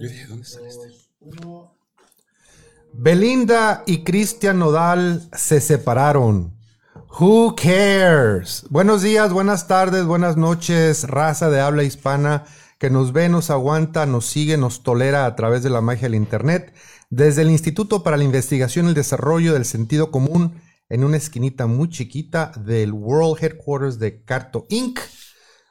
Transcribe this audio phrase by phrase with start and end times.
[0.00, 0.92] Yo dije, ¿dónde está este?
[2.92, 6.56] Belinda y Cristian Nodal se separaron.
[7.18, 8.64] Who cares?
[8.70, 12.44] Buenos días, buenas tardes, buenas noches, raza de habla hispana
[12.78, 16.14] que nos ve, nos aguanta, nos sigue, nos tolera a través de la magia del
[16.14, 16.72] Internet.
[17.10, 21.66] Desde el Instituto para la Investigación y el Desarrollo del Sentido Común, en una esquinita
[21.66, 25.00] muy chiquita del World Headquarters de Carto Inc.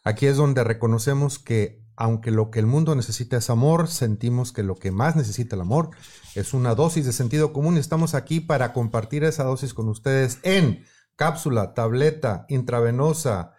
[0.03, 4.61] Aquí es donde reconocemos que aunque lo que el mundo necesita es amor, sentimos que
[4.61, 5.89] lo que más necesita el amor
[6.35, 10.37] es una dosis de sentido común y estamos aquí para compartir esa dosis con ustedes
[10.43, 13.53] en cápsula, tableta, intravenosa,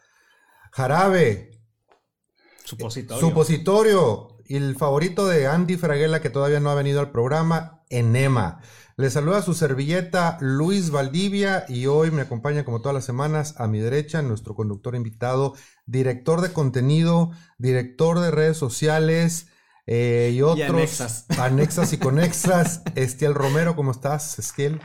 [0.71, 1.61] jarabe,
[2.65, 3.21] Supositorio.
[3.21, 8.61] supositorio y el favorito de Andy Fraguela que todavía no ha venido al programa, Enema.
[8.99, 13.69] Le saluda su servilleta Luis Valdivia y hoy me acompaña como todas las semanas a
[13.69, 15.55] mi derecha nuestro conductor invitado,
[15.87, 19.53] director de contenido, director de redes sociales
[19.87, 21.27] eh, y otros anexas.
[21.39, 22.83] anexas y conexas.
[22.97, 24.81] Estiel Romero, ¿cómo estás, Estiel?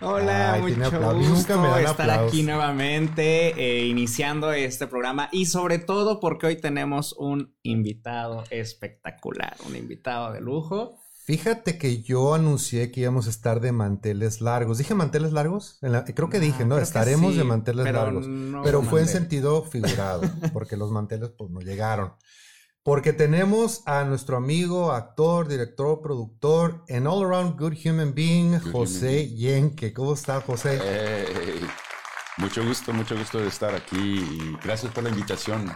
[0.00, 2.32] Hola, Ay, mucho gusto Nunca me estar aplausos.
[2.32, 9.54] aquí nuevamente eh, iniciando este programa y sobre todo porque hoy tenemos un invitado espectacular,
[9.64, 11.01] un invitado de lujo.
[11.24, 14.78] Fíjate que yo anuncié que íbamos a estar de manteles largos.
[14.78, 15.78] ¿Dije manteles largos?
[15.80, 16.78] En la- creo que dije, Ah, ¿no?
[16.78, 18.26] Estaremos sí, de manteles pero largos.
[18.26, 22.14] no pero fue en sentido figurado, porque los manteles pues no llegaron.
[22.82, 28.72] Porque tenemos a nuestro amigo, actor, director, productor, an all around good human being, Good
[28.72, 29.92] José Yenke.
[29.92, 30.80] ¿Cómo está, José?
[30.82, 31.60] Hey,
[32.38, 35.72] mucho gusto, mucho gusto de estar aquí y gracias por la invitación.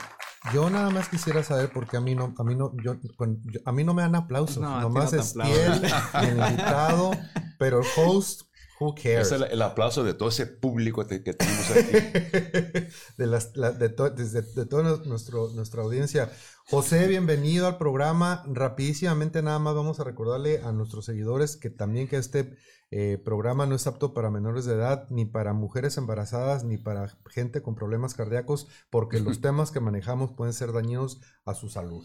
[0.53, 3.41] Yo nada más quisiera saber por qué a mí no, a mí no, yo, con-
[3.45, 4.59] yo- a mí no me dan aplausos.
[4.59, 5.83] No, Nomás no te Estiel,
[6.23, 7.11] el invitado,
[7.59, 8.43] pero el host,
[8.81, 9.27] who cares?
[9.29, 11.91] Es el, el aplauso de todo ese público que tenemos aquí.
[13.19, 16.31] de, las, la- de, to- desde- de toda nuestro, nuestra audiencia.
[16.69, 18.43] José, bienvenido al programa.
[18.49, 22.57] Rapidísimamente nada más vamos a recordarle a nuestros seguidores que también que este
[22.91, 27.17] eh, programa no es apto para menores de edad, ni para mujeres embarazadas, ni para
[27.31, 32.05] gente con problemas cardíacos, porque los temas que manejamos pueden ser dañinos a su salud.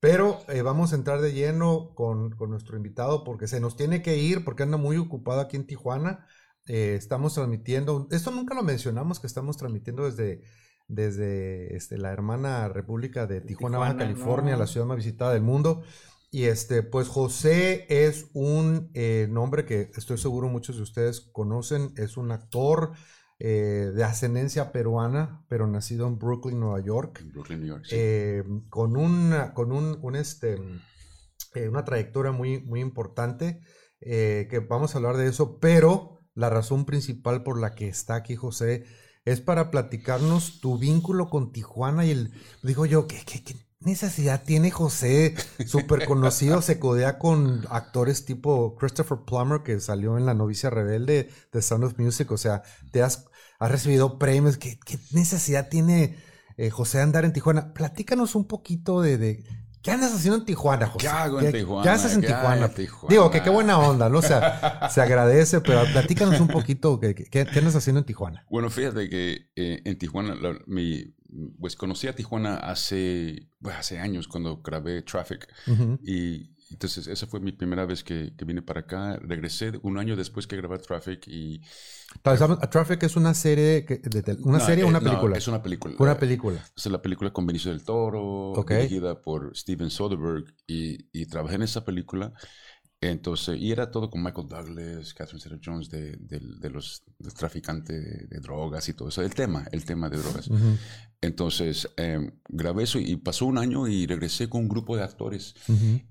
[0.00, 4.00] Pero eh, vamos a entrar de lleno con, con nuestro invitado porque se nos tiene
[4.00, 6.26] que ir porque anda muy ocupado aquí en Tijuana.
[6.64, 10.42] Eh, estamos transmitiendo, esto nunca lo mencionamos, que estamos transmitiendo desde,
[10.88, 14.60] desde este, la hermana República de Tijuana, Baja California, no.
[14.60, 15.82] la ciudad más visitada del mundo.
[16.30, 21.92] Y este, pues José es un eh, nombre que estoy seguro muchos de ustedes conocen,
[21.96, 22.92] es un actor
[23.38, 27.84] eh, de ascendencia peruana, pero nacido en Brooklyn, Nueva York Brooklyn, New York.
[27.86, 27.96] sí.
[27.98, 30.58] eh, con una, con un, un, este,
[31.68, 33.60] una trayectoria muy, muy importante,
[33.98, 38.36] que vamos a hablar de eso, pero la razón principal por la que está aquí
[38.36, 38.84] José
[39.26, 42.32] es para platicarnos tu vínculo con Tijuana y el,
[42.62, 45.36] digo yo, ¿qué, qué, qué necesidad tiene José?
[45.64, 51.30] Súper conocido, se codea con actores tipo Christopher Plummer, que salió en La novicia rebelde
[51.52, 53.26] de Sound of Music, o sea, te has,
[53.58, 56.16] has recibido premios, ¿qué, qué necesidad tiene
[56.56, 57.74] eh, José andar en Tijuana?
[57.74, 59.44] Platícanos un poquito de, de-
[59.86, 60.98] ¿qué andas haciendo en Tijuana, José?
[61.06, 61.82] ¿Qué hago en Tijuana?
[61.84, 63.08] ¿Qué haces en ¿Qué hago Tijuana?
[63.08, 64.18] Digo, que qué buena onda, ¿no?
[64.18, 68.44] O sea, se agradece, pero platícanos un poquito, ¿qué, qué, qué andas haciendo en Tijuana?
[68.50, 71.14] Bueno, fíjate que eh, en Tijuana, la- mi,
[71.60, 75.46] pues conocí a Tijuana hace, bueno, hace años cuando grabé Traffic.
[76.02, 79.16] Y entonces esa fue mi primera vez que, que vine para acá.
[79.22, 81.60] Regresé un año después que grabé Traffic y...
[82.70, 85.36] Traffic es una serie, que- de tel- una No, serie o eh, una no, película.
[85.36, 85.94] es una película.
[85.98, 86.64] Una película.
[86.76, 91.62] Es la película con Benicio del Toro, dirigida por Steven Soderbergh, y, y trabajé en
[91.62, 92.32] esa película.
[93.10, 97.92] Entonces, y era todo con Michael Douglas, Catherine Zeta-Jones, de, de- de los del traficante
[98.00, 99.22] de, de drogas y todo eso.
[99.22, 100.48] El tema, el tema de drogas.
[101.20, 105.54] Entonces, eh, grabé eso y pasó un año y regresé con un grupo de actores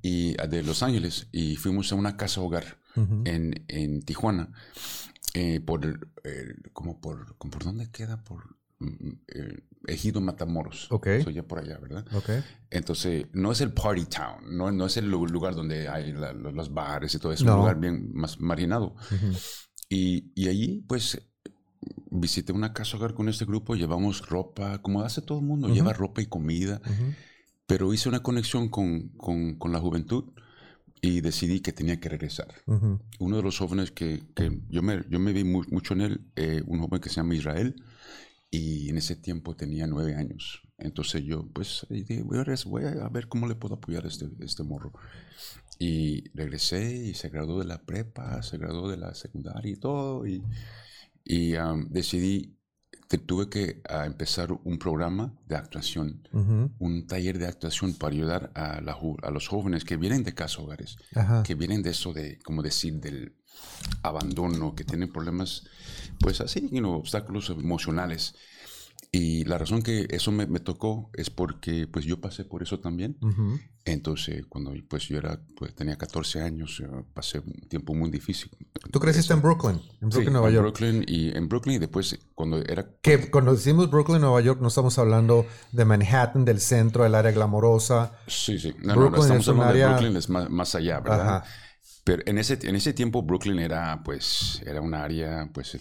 [0.02, 2.80] y, de Los Ángeles y fuimos a una casa hogar
[3.28, 4.52] en, en Tijuana.
[5.34, 6.00] eh, por, el-
[6.74, 8.24] como por, como ¿por dónde queda?
[8.24, 10.92] Por eh, Ejido Matamoros.
[10.92, 11.08] Ok.
[11.24, 12.06] Soy ya por allá, ¿verdad?
[12.14, 12.30] Ok.
[12.70, 16.34] Entonces, no es el party town, no, no es el lu- lugar donde hay la-
[16.34, 17.58] lo- los bares y todo, es un No.
[17.58, 18.96] lugar bien más marginado.
[19.12, 19.38] Ujú.
[19.90, 21.22] Y, y allí, pues,
[22.10, 25.76] visité una casa hogar con este grupo, llevamos ropa, como hace todo el mundo, Ujú.
[25.76, 27.14] lleva ropa y comida, Ujú.
[27.68, 30.34] pero hice una conexión con, con, con la juventud
[31.02, 32.48] y decidí que tenía que regresar.
[32.66, 33.00] Ujú.
[33.20, 36.22] Uno de los jóvenes que, que yo, me, yo me vi mu- mucho en él,
[36.36, 37.76] eh, un joven que se llama Israel,
[38.52, 40.62] y en ese tiempo tenía nueve años.
[40.78, 44.94] Entonces yo, pues, dije, voy a, ver cómo le puedo apoyar a este, este morro.
[45.80, 50.26] Y regresé y se graduó de la prepa, se graduó de la secundaria y todo.
[50.26, 50.44] Y,
[51.24, 52.56] y um, decidí
[53.08, 56.72] te- tuve que empezar un programa de actuación, Ujú.
[56.80, 60.62] un taller de actuación para ayudar a, la a los jóvenes que vienen de casa
[60.62, 61.44] hogares, Ajá.
[61.44, 63.36] que vienen de eso de, como decir, del
[64.04, 65.64] abandono, que tienen problemas,
[66.20, 68.36] pues así, you know, obstáculos emocionales.
[69.12, 72.80] Y la razón que eso me, me tocó es porque pues yo pasé por eso
[72.82, 73.18] también.
[73.22, 73.60] Ujú.
[73.86, 78.50] Entonces, cuando pues yo era, pues tenía 14 años, eh, pasé un tiempo muy difícil.
[78.92, 80.66] Tú creciste en Brooklyn, en Brooklyn, Sí, Nueva en York.
[80.80, 84.68] Brooklyn y en Brooklyn y después cuando era Que cuando decimos Brooklyn, Nueva York, no
[84.68, 88.18] estamos hablando de Manhattan, del centro, del área glamorosa.
[88.28, 88.74] Sí, sí.
[88.80, 91.38] No, no, Brooklyn estamos es hablando área- de Brooklyn, es más, más allá, ¿verdad?
[91.38, 91.46] Ajá.
[92.06, 95.76] Pero en ese, en ese tiempo Brooklyn era, pues, era una área, pues,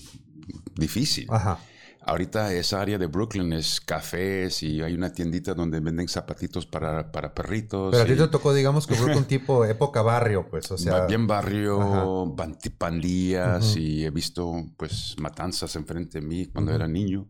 [0.74, 1.26] difícil.
[1.30, 1.58] Ajá.
[2.06, 7.12] Ahorita esa área de Brooklyn es cafés y hay una tiendita donde venden zapatitos para,
[7.12, 7.92] para perritos.
[7.92, 11.06] Pero a ti te tocó, digamos, que Brooklyn tipo época barrio, pues, o sea.
[11.06, 12.34] bien barrio,
[12.78, 13.78] pandillas Ujú.
[13.78, 17.28] y he visto, pues, matanzas enfrente de mí cuando era niño.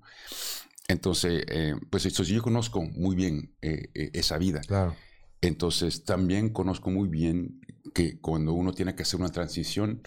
[0.86, 4.60] Entonces, eh, pues, eso yo conozco muy bien eh, eh, esa vida.
[4.60, 4.94] Claro.
[5.40, 7.60] Entonces también conozco muy bien
[7.94, 10.02] que cuando uno tiene que hacer una transición,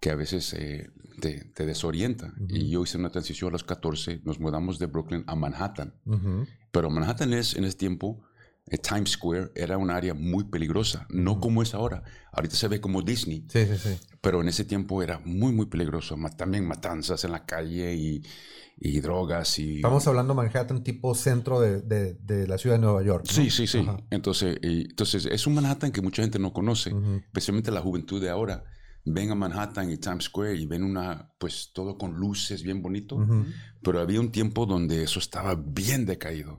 [0.00, 0.90] que a veces eh,
[1.20, 2.32] te, te desorienta.
[2.48, 5.94] Y yo hice una transición a los 14, nos mudamos de Brooklyn a Manhattan.
[6.70, 8.22] Pero Manhattan es, en ese tiempo,
[8.82, 12.02] Times Square era un área muy peligrosa, no como es ahora.
[12.32, 13.98] Ahorita se ve como Disney, Sí, sí, sí.
[14.20, 16.16] pero en ese tiempo era muy, muy peligroso.
[16.36, 18.22] También matanzas en la calle y,
[18.78, 19.76] y drogas y...
[19.76, 23.24] Estamos hablando Manhattan tipo centro de, de- de la ciudad de Nueva York.
[23.28, 23.32] ¿no?
[23.32, 23.78] Sí, sí, sí.
[23.80, 23.98] Ajá.
[24.10, 26.92] Entonces, y- entonces, es un Manhattan que mucha gente no conoce,
[27.26, 28.64] especialmente la juventud de ahora.
[29.04, 33.18] Ven a Manhattan y Times Square y ven una, pues todo con luces, bien bonito.
[33.82, 36.56] Pero había un tiempo donde eso estaba bien decaído.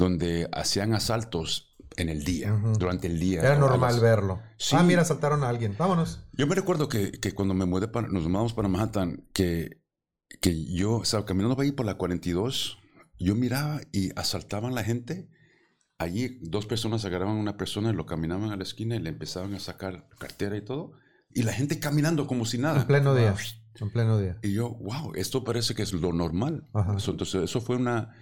[0.00, 3.40] Donde hacían asaltos en el día, durante el día.
[3.40, 4.40] Era normal las- verlo.
[4.56, 4.74] Sí.
[4.78, 5.76] Ah, mira, saltaron a alguien.
[5.78, 6.24] Vámonos.
[6.32, 9.82] Yo me recuerdo que, que cuando me mudé para, nos mudamos para Manhattan, que,
[10.40, 12.78] que yo estaba caminando por ahí por la 42,
[13.18, 15.28] yo miraba y asaltaban la gente.
[15.98, 19.10] Allí dos personas agarraban a una persona y lo caminaban a la esquina y le
[19.10, 20.92] empezaban a sacar cartera y todo.
[21.34, 22.80] Y la gente caminando como si nada.
[22.80, 23.34] En pleno día.
[23.78, 24.38] En pleno día.
[24.42, 26.66] Y yo, wow, esto parece que es lo normal.
[26.72, 26.96] Ajá.
[27.06, 28.14] Entonces, eso fue una,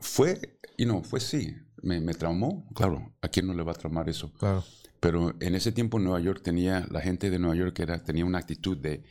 [0.00, 2.68] fue, y no, fue sí, me, me traumó.
[2.74, 4.32] Claro, ¿a quién no le va a traumar eso?
[4.34, 4.64] Claro.
[5.00, 8.38] Pero en ese tiempo Nueva York tenía, la gente de Nueva York era, tenía una
[8.38, 9.04] actitud de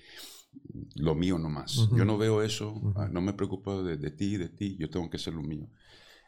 [0.96, 1.78] lo mío nomás.
[1.78, 1.98] Ujú.
[1.98, 5.10] Yo no veo eso, ah, no me preocupo de, de ti, de ti, yo tengo
[5.10, 5.68] que hacer lo mío.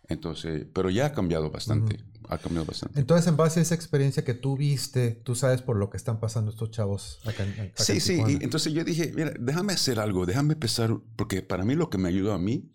[0.10, 1.98] Entonces, pero ya ha cambiado bastante,
[2.30, 3.00] ha cambiado bastante.
[3.00, 6.20] Entonces, en base a esa experiencia que tú viste, tú sabes por lo que están
[6.22, 9.74] pasando estos chavos acá en, acá Sí, en sí, y entonces yo dije, mira, déjame
[9.74, 12.72] hacer algo, déjame empezar, porque para mí lo que me ayudó a mí,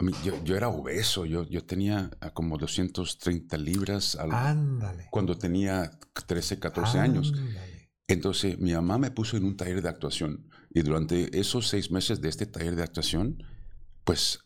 [0.00, 5.06] a mí, yo, yo era obeso, yo, yo tenía como 230 libras al- Ándale.
[5.10, 5.90] cuando tenía
[6.26, 7.32] 13, 14 años.
[7.36, 7.90] Ándale.
[8.06, 12.20] Entonces mi mamá me puso en un taller de actuación y durante esos seis meses
[12.20, 13.42] de este taller de actuación,
[14.04, 14.38] pues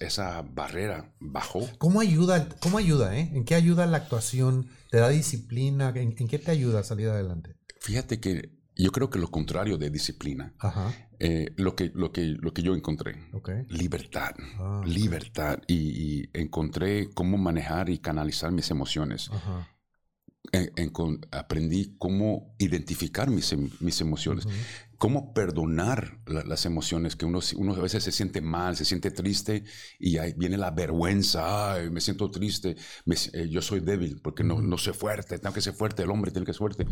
[0.00, 1.60] esa barrera bajó.
[1.78, 3.30] ¿Cómo ayuda, cómo ayuda, eh?
[3.32, 4.68] ¿En qué ayuda la actuación?
[4.90, 5.90] ¿Te da disciplina?
[5.94, 7.56] ¿En, en qué te ayuda a salir adelante?
[7.80, 10.92] Fíjate que yo creo que lo contrario de disciplina, Ajá.
[11.18, 13.50] Eh, lo, que, lo, que, lo que yo encontré, Ok.
[13.68, 15.74] libertad, Ah, libertad y,
[16.22, 19.30] y encontré cómo manejar y canalizar mis emociones.
[19.30, 19.68] Ajá.
[20.52, 24.46] En- encon- aprendí cómo identificar mis, em- mis emociones.
[24.46, 24.54] Ujú.
[24.98, 29.10] cómo perdonar la- las emociones, que uno, uno a veces se siente mal, se siente
[29.10, 29.62] triste
[29.98, 34.42] y ahí viene la vergüenza, ay, me siento triste, me eh, yo soy débil porque
[34.42, 36.86] no, no soy fuerte, tengo que ser fuerte, el hombre tiene que ser fuerte.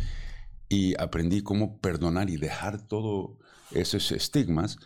[0.68, 3.38] Y aprendí cómo perdonar y dejar todo
[3.72, 4.78] esos estigmas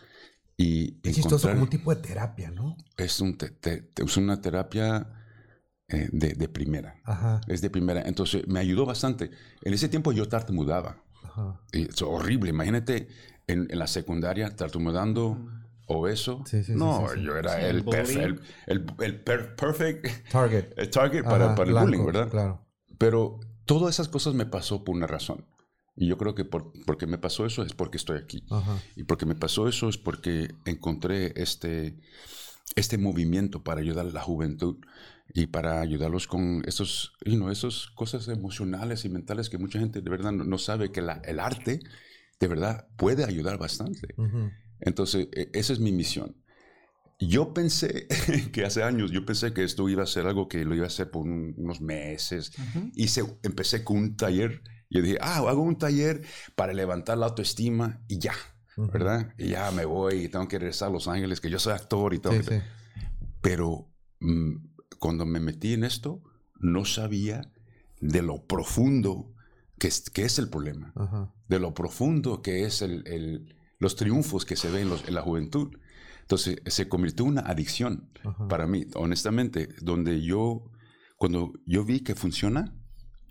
[0.57, 2.75] y Es chistoso, como un tipo de terapia, ¿no?
[2.97, 5.07] es, un te- te- te- es una terapia
[5.87, 6.99] eh, de, de primera.
[7.05, 7.41] Ajá.
[7.47, 8.01] Es de primera.
[8.01, 9.31] Entonces me ayudó bastante.
[9.61, 11.01] En ese tiempo yo tartamudeaba.
[11.23, 11.61] Ajá.
[11.71, 12.49] Y Es horrible.
[12.49, 13.07] Imagínate
[13.47, 15.37] en, en la secundaria tartamudeando,
[15.87, 16.43] obeso.
[16.45, 17.23] Sí, sí, sí, no, sí, sí.
[17.23, 20.73] yo era Sí, el, perfe- el, el- el per- perfect Target.
[20.77, 22.29] el target para, Ajá, para el blanco, bullying, ¿verdad?
[22.29, 22.65] Claro.
[22.97, 25.45] Pero todas esas cosas me pasó por una razón.
[25.99, 28.43] Y yo creo que por, porque me pasó eso es porque estoy aquí.
[28.49, 28.81] Ajá.
[28.95, 31.99] Y porque me pasó eso es porque encontré este,
[32.75, 34.77] este movimiento para ayudar a la juventud
[35.33, 40.01] y para ayudarlos con esos, you know, esas cosas emocionales y mentales que mucha gente
[40.01, 41.81] de verdad no, no sabe que la- el arte
[42.39, 44.15] de verdad puede ayudar bastante.
[44.17, 44.49] Ujú.
[44.79, 46.37] Entonces, e- esa es mi misión.
[47.19, 48.07] Yo pensé
[48.53, 50.87] que hace años, yo pensé que esto iba a ser algo que lo iba a
[50.87, 52.53] hacer por un- unos meses.
[52.95, 54.61] Hice, empecé con un taller.
[54.89, 56.21] Yo dije, ah, hago un taller
[56.55, 58.33] para levantar la autoestima y ya,
[58.77, 58.91] Ujú.
[58.91, 59.33] ¿verdad?
[59.37, 62.13] Y ya me voy y tengo que regresar a Los Ángeles, que yo soy actor
[62.13, 62.33] y todo.
[62.33, 62.59] Sí, sí.
[63.41, 63.87] Pero
[64.19, 64.55] mm,
[64.99, 66.21] cuando me metí en esto,
[66.59, 67.51] no sabía
[68.01, 69.33] de lo profundo
[69.77, 71.33] que es, que es el problema Ajá.
[71.47, 75.13] de lo profundo que es el, el- los triunfos que se ven en, los- en
[75.13, 75.69] la juventud.
[76.21, 78.09] Entonces se convirtió en una adicción
[78.49, 80.69] para mí, honestamente, donde yo,
[81.17, 82.75] cuando yo vi que funciona,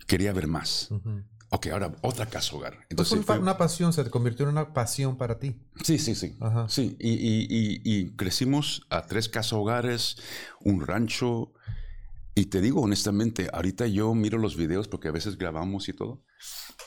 [0.07, 0.89] quería ver más.
[1.51, 2.73] Ok, ahora otra casa hogar.
[2.75, 5.55] Pues Entonces, fue una pasión, se te convirtió en una pasión para ti.
[5.83, 6.37] Sí, sí, sí.
[6.67, 10.17] Sí, y, y, y, crecimos a tres casas hogares,
[10.61, 11.51] un rancho.
[12.35, 16.23] Y te digo honestamente, ahorita yo miro los videos porque a veces grabamos y todo.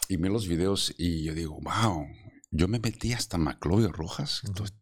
[0.08, 2.06] Y miro los videos y yo digo, wow,
[2.52, 4.42] yo me metí hasta Maclovio Rojas.
[4.44, 4.76] Entonces,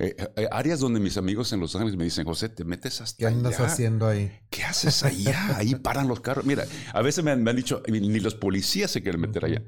[0.00, 3.18] eh, eh, áreas donde mis amigos en Los Ángeles me dicen, José, te metes hasta
[3.18, 4.32] ¿Qué andas haciendo ahí?
[4.48, 5.58] ¿Qué haces allá?
[5.58, 6.46] Ahí paran los carros.
[6.46, 6.64] Mira,
[6.94, 9.62] a veces me han, dicho, ni los policías se quieren meter allá.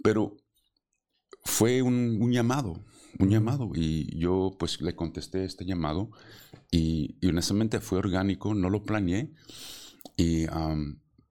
[0.00, 0.36] Pero
[1.42, 2.84] fue un, llamado,
[3.18, 3.72] un llamado.
[3.74, 6.10] Y yo pues le contesté este llamado
[6.70, 9.32] y, honestamente fue orgánico, no lo planeé.
[10.16, 10.46] Y,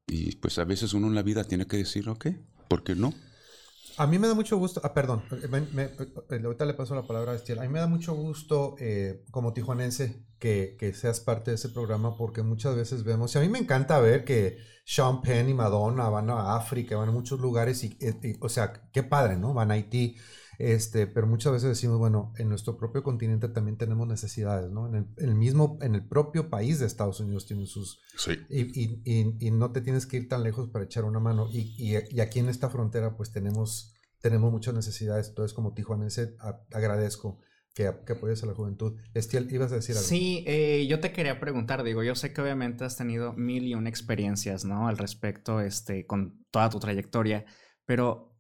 [0.06, 2.28] y pues a veces uno en la vida tiene que decir, ok,
[2.68, 3.14] ¿por qué no?
[3.98, 7.34] A mí me da mucho gusto, ah, perdón, me, eh, ahorita le paso la palabra
[7.34, 7.60] a Estiel.
[7.60, 11.70] A mí me da mucho gusto eh, como tijuanense que, que, seas parte de ese
[11.70, 15.54] programa porque muchas veces vemos, y a mí me encanta ver que Sean Penn y
[15.54, 19.54] Madonna van a África, van a muchos lugares, y, y, o sea, qué padre, ¿no?
[19.54, 20.18] Van a Haití,
[20.60, 24.88] este, pero muchas veces decimos, bueno, en nuestro propio continente también tenemos necesidades, ¿no?
[24.88, 28.00] En el, mismo, en el propio país de Estados Unidos tienen sus...
[28.18, 28.34] Sí.
[28.50, 31.48] Y, y, y, no te tienes que ir tan lejos para echar una mano.
[31.52, 35.30] Y, aquí en esta frontera pues tenemos, tenemos muchas necesidades.
[35.30, 36.36] Entonces como tijuanense
[36.72, 37.40] agradezco
[37.74, 39.00] que, que, apoyes a la juventud.
[39.14, 40.08] Estiel, ibas a decir algo.
[40.08, 43.74] Sí, eh, yo te quería preguntar, digo, yo sé que obviamente has tenido mil y
[43.74, 44.88] una experiencias, ¿no?
[44.88, 47.46] Al respecto, este, con toda tu trayectoria,
[47.86, 48.33] pero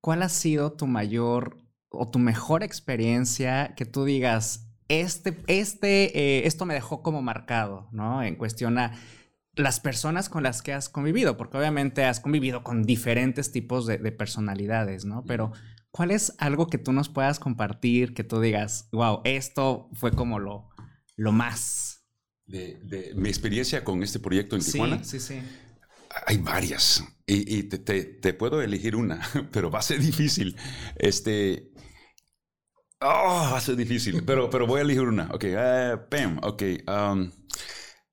[0.00, 1.58] ¿cuál ha sido tu mayor
[1.90, 7.88] o tu mejor experiencia que tú digas, este, este, eh, esto me dejó como marcado,
[7.92, 8.22] ¿no?
[8.22, 8.92] En cuestión a
[9.54, 13.98] las personas con las que has convivido, porque obviamente has convivido con diferentes tipos de,
[14.12, 15.24] personalidades, ¿no?
[15.26, 15.52] Pero,
[15.90, 20.38] ¿cuál es algo que tú nos puedas compartir, que tú digas, wow, esto fue como
[20.38, 20.68] lo,
[21.16, 22.06] lo más?
[22.46, 25.04] De, mi experiencia con este proyecto en Tijuana.
[25.04, 25.42] Sí, sí, sí.
[26.26, 27.04] Hay varias.
[27.30, 29.20] Y, te, puedo elegir una,
[29.52, 30.56] pero va a ser difícil.
[30.96, 31.70] Este.
[33.00, 35.28] Oh, va a ser difícil, pero, pero voy a elegir una.
[35.32, 36.62] Ok, uh, Pam, ok.
[36.88, 37.30] Um,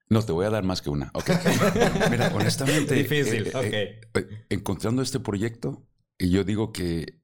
[0.09, 1.11] no, te voy a dar más que una.
[1.13, 1.29] Ok.
[2.11, 2.93] Mira, honestamente.
[2.93, 4.19] Difícil, eh, ok.
[4.21, 7.21] Eh, encontrando este proyecto, y yo digo que.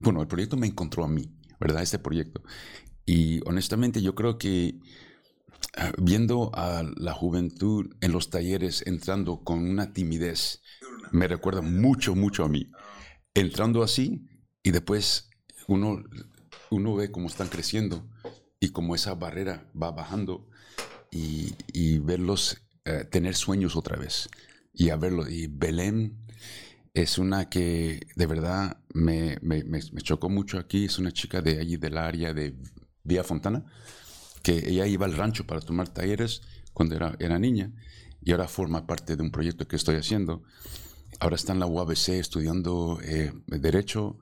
[0.00, 1.84] Bueno, el proyecto me encontró a mí, ¿verdad?
[1.84, 2.42] Este proyecto.
[3.06, 4.80] Y honestamente, yo creo que
[5.98, 10.60] viendo a la juventud en los talleres entrando con una timidez
[11.12, 12.70] me recuerda mucho, mucho a mí.
[13.34, 14.26] Entrando así
[14.62, 15.30] y después
[15.68, 16.02] uno,
[16.70, 18.08] uno ve cómo están creciendo
[18.58, 20.48] y cómo esa barrera va bajando
[21.10, 24.28] y, verlos eh, tener sueños otra vez
[24.72, 25.28] y a verlo.
[25.28, 26.18] Y Belén
[26.94, 30.86] es una que de verdad me, me, me, chocó mucho aquí.
[30.86, 32.56] Es una chica de allí del área de
[33.04, 33.64] Vía Fontana,
[34.42, 36.42] que ella iba al rancho para tomar talleres
[36.72, 37.72] cuando era, era niña
[38.22, 40.44] y ahora forma parte de un proyecto que estoy haciendo
[41.22, 44.18] ahora está en la UABC estudiando eh, Derecho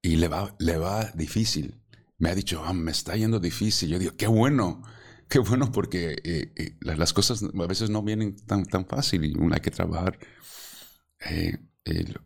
[0.00, 1.82] y le va, le va difícil.
[2.16, 3.90] Me ha dicho, ah, me está yendo difícil.
[3.90, 4.82] Yo digo, qué bueno,
[5.28, 9.34] qué bueno porque eh, eh, las cosas a veces no vienen tan, tan fácil y
[9.36, 10.18] uno hay que trabajar.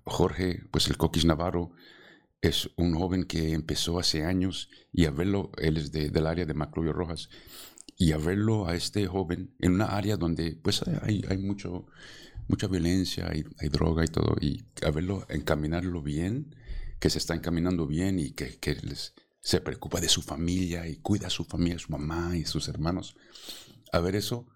[0.04, 1.72] Jorge, pues el Coquis Navarro,
[2.40, 6.54] es un joven que empezó hace años y a verlo, él es del área de
[6.54, 7.30] Maclovio Rojas,
[7.96, 11.86] y a verlo a este joven en una área donde pues hay, hay mucho
[12.48, 16.54] mucha violencia, hay, droga y todo, y a verlo, encaminarlo bien,
[16.98, 20.96] que se está encaminando bien y que, que les, se preocupa de su familia y
[20.96, 23.16] cuida a su familia, su mamá y sus hermanos.
[23.92, 24.46] A ver eso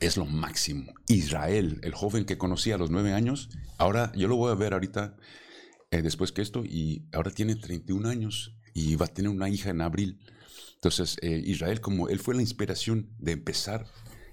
[0.00, 0.92] es lo máximo.
[1.08, 4.72] Israel, el joven que conocí a los nueve años, ahora yo lo voy a ver
[4.72, 5.16] ahorita,
[5.90, 9.70] eh, después que esto, y ahora tiene 31 años y va a tener una hija
[9.70, 10.20] en abril.
[10.74, 13.86] Entonces, eh, Israel, como él fue la inspiración de empezar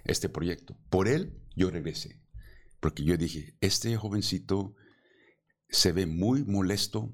[0.05, 2.21] este proyecto, por él yo regresé.
[2.79, 4.75] Porque yo dije, este jovencito
[5.69, 7.13] se ve muy molesto,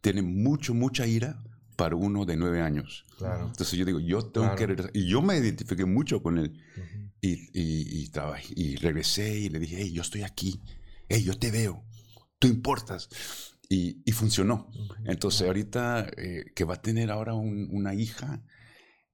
[0.00, 1.42] tiene mucho, mucha ira
[1.76, 3.04] para uno de nueve años.
[3.20, 4.90] Entonces yo digo, yo tengo que regresar.
[4.94, 6.60] Y yo me identifiqué mucho con él.
[7.20, 8.10] y, y,
[8.56, 10.60] y, regresé y le dije, hey, yo estoy aquí.
[11.08, 11.84] Hey, yo te veo.
[12.38, 13.08] Tú importas.
[13.68, 14.70] Y, funcionó.
[15.04, 18.44] Entonces ahorita eh, que va a tener ahora una hija,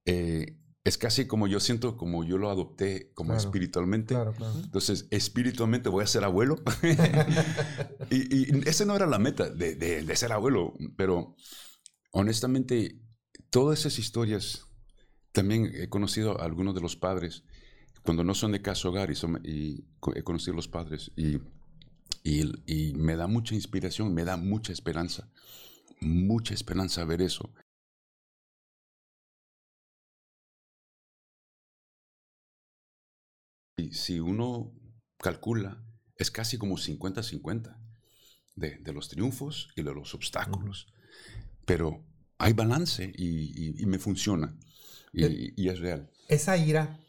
[0.05, 4.15] eh, es casi como yo siento, como yo lo adopté como espiritualmente.
[4.63, 6.55] Entonces, espiritualmente voy a ser abuelo.
[8.09, 11.35] y, y esa no era la meta de, de, ser abuelo, pero
[12.11, 13.01] honestamente,
[13.49, 14.65] todas esas historias,
[15.31, 17.43] también he conocido a algunos de los padres,
[18.03, 21.39] cuando no son de casa hogar, y, son, y he conocido a los padres, y,
[22.23, 25.29] y me da mucha inspiración, me da mucha esperanza,
[25.99, 27.53] mucha esperanza ver eso.
[33.93, 34.71] Si uno
[35.17, 35.83] calcula,
[36.17, 37.75] es casi como 50-50
[38.55, 40.87] de, de, los triunfos y de los obstáculos.
[41.65, 42.03] Pero
[42.37, 44.55] hay balance y, y, me funciona.
[45.13, 46.09] Y, y, es real.
[46.27, 46.99] Esa ira,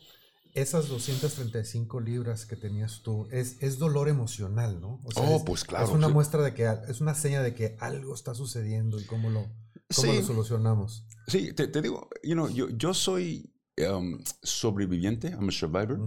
[0.54, 5.00] esas 235 libras que tenías tú, es, es dolor emocional, ¿no?
[5.04, 5.86] O sea, oh, pues claro.
[5.86, 9.30] Es una muestra de que, es una seña de que algo está sucediendo y cómo
[9.30, 9.46] lo,
[9.94, 11.04] cómo lo solucionamos.
[11.26, 13.52] Sí, te, te digo, you know, yo, yo soy
[13.88, 15.98] um, sobreviviente, I'm a survivor.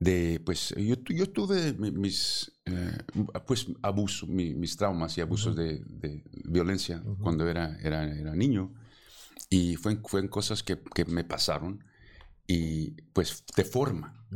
[0.00, 2.98] De, pues, yo, yo tuve mis, eh,
[3.46, 8.72] pues, abusos, mis, traumas y abusos de, de, violencia cuando era, era, era, niño.
[9.50, 11.84] Y fue, fueron cosas que, que, me pasaron
[12.46, 14.26] y, pues, te forma.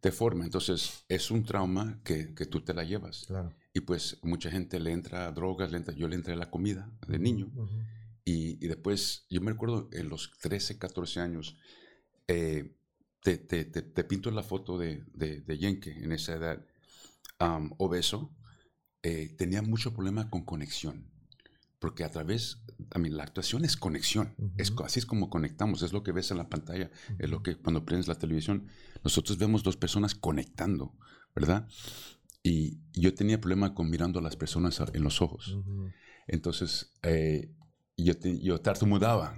[0.00, 0.44] Te forma.
[0.44, 3.24] Entonces, es un trauma que, que tú te la llevas.
[3.28, 3.54] Claro.
[3.72, 6.50] Y, pues, mucha gente le entra a drogas, le entra, yo le entré a la
[6.50, 7.50] comida de niño.
[8.26, 11.56] Y, y, después, yo me recuerdo en los 13, 14 años,
[12.26, 12.74] eh,
[13.22, 16.64] te, te, te, pinto la foto de, de, de Yenke en esa edad,
[17.78, 18.34] obeso,
[19.02, 21.10] eh, tenía mucho problema con conexión.
[21.78, 22.58] Porque a través,
[22.90, 24.34] a mí, la actuación es conexión.
[24.56, 25.82] es, así es como conectamos.
[25.82, 26.90] Es lo que ves en la pantalla.
[27.18, 28.66] Es lo que cuando prendes la televisión,
[29.04, 30.96] nosotros vemos dos personas conectando,
[31.36, 31.68] ¿verdad?
[32.42, 35.56] Y yo tenía problema con mirando a las personas en los ojos.
[36.26, 37.54] Entonces, eh,
[37.96, 39.36] yo, yo tartamudaba.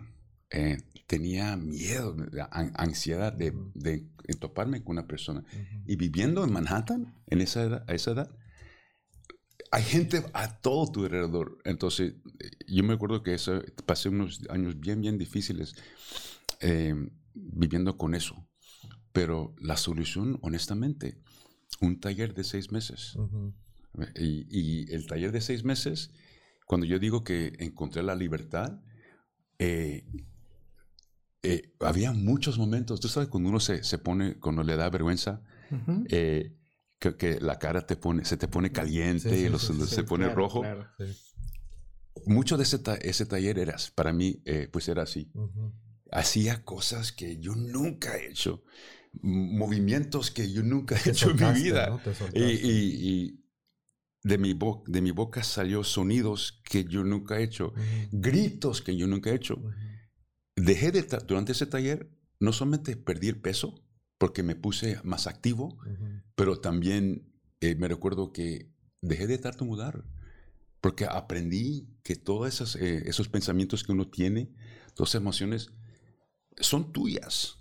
[0.51, 0.79] Eh,
[1.11, 2.15] tenía miedo,
[2.51, 4.07] ansiedad de, de,
[4.39, 5.45] toparme con una persona.
[5.85, 8.39] Y viviendo en Manhattan, en esa edad, a esa edad,
[9.73, 11.59] hay gente a todo tu alrededor.
[11.65, 12.15] Entonces,
[12.69, 15.75] yo me acuerdo que eso, pasé unos años bien, bien difíciles
[16.61, 16.95] eh,
[17.35, 18.49] viviendo con eso.
[19.11, 21.21] Pero la solución, honestamente,
[21.81, 23.17] un taller de seis meses.
[24.15, 26.13] y, y, el taller de seis meses,
[26.67, 28.81] cuando yo digo que encontré la libertad,
[29.59, 30.05] eh,
[31.43, 35.43] eh, había muchos momentos, tú sabes, cuando uno se, se pone, cuando le da vergüenza,
[36.11, 36.55] eh,
[36.99, 40.63] que, la cara te pone, se te pone caliente, y se pone rojo.
[42.27, 45.33] Mucho de ese, ese taller era, para mí, eh, pues era así.
[46.13, 48.63] Hacía cosas que yo nunca he hecho,
[49.23, 52.03] movimientos que yo nunca he hecho en mi vida.
[52.35, 53.37] Y, y,
[54.23, 57.73] de mi, de mi boca salió sonidos que yo nunca he hecho,
[58.13, 59.57] gritos que yo nunca he hecho
[60.65, 63.83] dejé de, durante ese taller, no solamente perdí el peso,
[64.19, 65.79] porque me puse más activo,
[66.35, 68.71] pero también eh, me recuerdo que
[69.01, 70.05] dejé de tartamudear,
[70.81, 74.51] porque aprendí que todos esos, eh, esos pensamientos que uno tiene,
[74.95, 75.71] todas esas emociones,
[76.59, 77.59] son tuyas.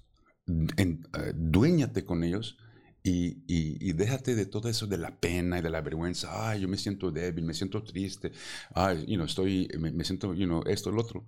[0.48, 2.58] En, eh, duéñate con ellos
[3.04, 6.50] y, y, déjate de todo eso de la pena y de la vergüenza.
[6.50, 8.32] Ay, yo me siento débil, me siento triste.
[8.74, 11.26] Ay, you know, estoy, me, me siento, you know, esto, lo otro.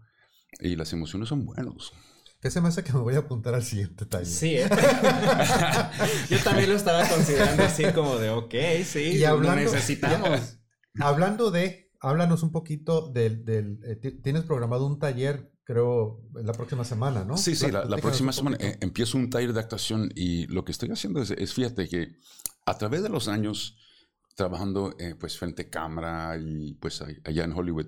[0.60, 1.94] Y las emociones son buenos.
[2.42, 4.26] ¿Qué se me hace que me voy a apuntar al siguiente taller?
[4.26, 4.68] Sí, ¿eh?
[6.30, 10.58] yo también lo estaba considerando así como de, ok, sí, y hablando, lo necesitamos.
[11.00, 16.84] hablando de, háblanos un poquito del, del eh, tienes programado un taller, creo, la próxima
[16.84, 17.38] semana, ¿no?
[17.38, 20.90] Sí, sí, la, próxima semana eh, empiezo un taller de actuación y lo que estoy
[20.90, 22.18] haciendo es, fíjate que
[22.66, 23.78] a través de los años
[24.36, 27.88] trabajando pues frente a cámara y pues allá en Hollywood,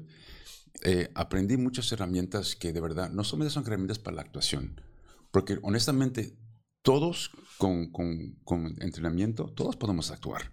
[0.82, 4.82] eh, aprendí muchas herramientas que de verdad no solamente son herramientas para la actuación,
[5.32, 6.36] porque honestamente
[6.82, 10.50] todos con, con, con entrenamiento, todos podemos actuar.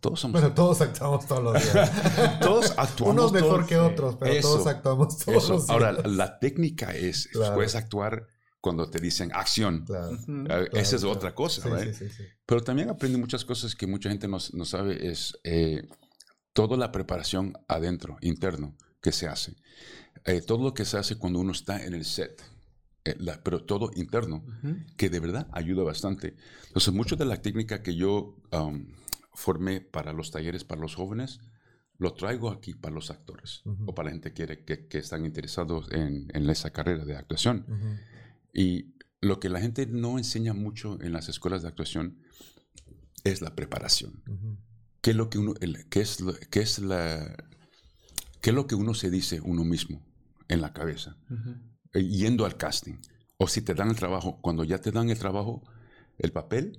[0.00, 0.40] Todos somos...
[0.40, 2.40] Bueno, todos actuamos todos los días.
[2.40, 3.14] todos actuamos.
[3.14, 5.70] Unos mejor que otros, pero todos actuamos todos los días.
[5.70, 8.26] Ahora, la técnica es, puedes actuar
[8.62, 9.84] cuando te dicen acción.
[10.48, 14.26] Eh, esa es otra cosa, sí, sí, Pero también aprendí muchas cosas que mucha gente
[14.26, 15.86] no, no sabe, es eh,
[16.54, 18.74] toda la preparación adentro, interno
[19.06, 19.54] que se hace.
[20.24, 22.42] Eh, todo lo que se hace cuando uno está en el set,
[23.04, 23.14] eh,
[23.44, 24.44] pero todo interno,
[24.96, 26.34] que de verdad ayuda bastante.
[26.66, 28.88] Entonces, mucho de la técnica que yo um,
[29.32, 31.38] formé para los talleres para los jóvenes,
[31.98, 35.86] lo traigo aquí para los actores o para la gente que, que, que están interesados
[35.92, 37.64] en, en, esa carrera de actuación.
[38.52, 42.18] Y lo que la gente no enseña mucho en las escuelas de actuación
[43.22, 44.24] es la preparación.
[45.00, 45.54] ¿Qué es lo que uno,
[45.90, 46.18] qué es,
[46.50, 47.36] qué es la,
[48.40, 50.04] ¿Qué es lo que uno se dice uno mismo
[50.48, 51.16] en la cabeza?
[51.92, 52.94] Eh, yendo al casting.
[53.38, 55.62] O si te dan el trabajo, cuando ya te dan el trabajo,
[56.18, 56.78] el papel,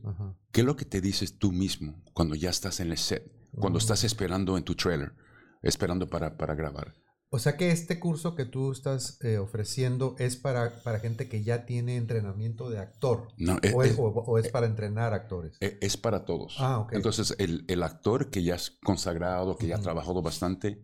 [0.51, 3.31] ¿qué es lo que te dices tú mismo cuando ya estás en el set?
[3.59, 5.13] Cuando estás esperando en tu trailer,
[5.61, 6.93] esperando para, para grabar.
[7.29, 11.43] O sea que este curso que tú estás eh, ofreciendo es para, para gente que
[11.43, 13.27] ya tiene entrenamiento de actor.
[13.37, 15.57] No, o, es, para entrenar actores.
[15.59, 16.55] Es, para todos.
[16.59, 16.87] Ah.
[16.91, 20.81] Entonces, el, el, actor que ya es consagrado, que ya ha trabajado bastante,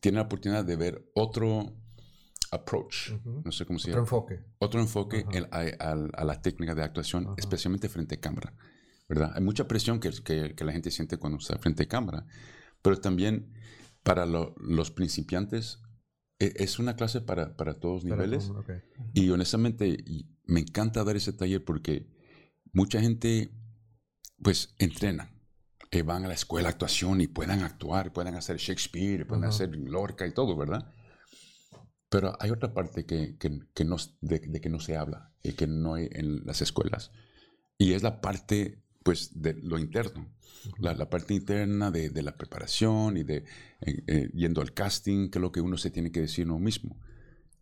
[0.00, 1.76] tiene la oportunidad de ver otro
[2.50, 3.12] approach,
[3.44, 4.02] no sé cómo se llama.
[4.02, 4.44] Otro enfoque.
[4.58, 8.54] Otro enfoque a, la técnica de actuación, especialmente frente a cámara.
[9.08, 9.32] ¿verdad?
[9.34, 12.26] Hay mucha presión que, que, que la gente siente cuando está frente a cámara,
[12.80, 13.52] pero también
[14.04, 15.80] para lo- los principiantes
[16.38, 18.46] e- es una clase para, para todos Para niveles.
[18.48, 18.64] todo.
[19.12, 20.04] Y honestamente,
[20.46, 22.08] me encanta dar ese taller porque
[22.72, 23.50] mucha gente,
[24.42, 25.32] pues, entrena.
[25.90, 29.52] Eh, van a la escuela de actuación y puedan actuar, puedan hacer Shakespeare, pueden Ajá.
[29.54, 30.92] hacer Lorca y todo, ¿verdad?
[32.08, 35.52] Pero hay otra parte que, que- que no, de, de que no se habla y
[35.52, 37.12] que no hay en las escuelas.
[37.78, 40.28] Y es la parte, pues, de lo interno.
[40.78, 43.44] La, la parte interna de, de la preparación y de
[43.80, 46.58] eh, eh, yendo al casting, que es lo que uno se tiene que decir uno
[46.58, 46.98] mismo.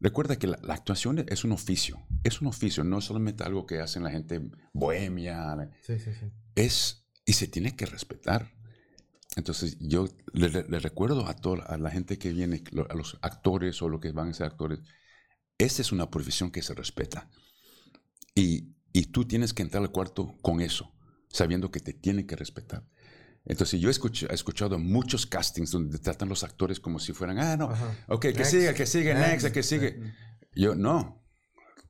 [0.00, 3.80] Recuerda que la, la actuación es un oficio, es un oficio, no solamente algo que
[3.80, 4.40] hacen la gente
[4.72, 6.26] bohemia, Sí, sí, sí.
[6.56, 8.50] es y se tiene que respetar.
[9.36, 12.94] Entonces yo le, le- le recuerdo a toda a la gente que viene, lo- a
[12.94, 14.78] los actores o los que van a ser actores,
[15.58, 17.28] esta es una profesión que se respeta.
[18.34, 20.94] Y, y tú tienes que entrar al cuarto con eso,
[21.28, 22.82] sabiendo que te tienen que respetar.
[23.44, 27.38] Entonces yo he escuch- he escuchado muchos castings donde tratan los actores como si fueran,
[27.40, 27.94] ah, no, Ajá.
[28.08, 29.54] ok, que siga, que siga, next, next.
[29.54, 30.14] que sigue.
[30.54, 31.22] Yo, no.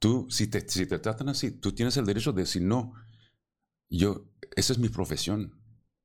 [0.01, 2.93] Tú, si te, si te tratan así, tú tienes el derecho de decir no.
[3.91, 5.53] Yo, esa es mi profesión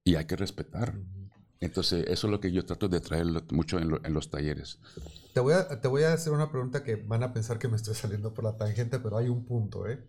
[0.03, 0.97] y hay que respetar.
[1.59, 4.79] Entonces, eso es lo que yo trato de traer mucho en, lo- en los talleres.
[5.33, 7.77] Te voy, a, te voy a hacer una pregunta que van a pensar que me
[7.77, 10.05] estoy saliendo por la tangente, pero hay un punto, ¿eh?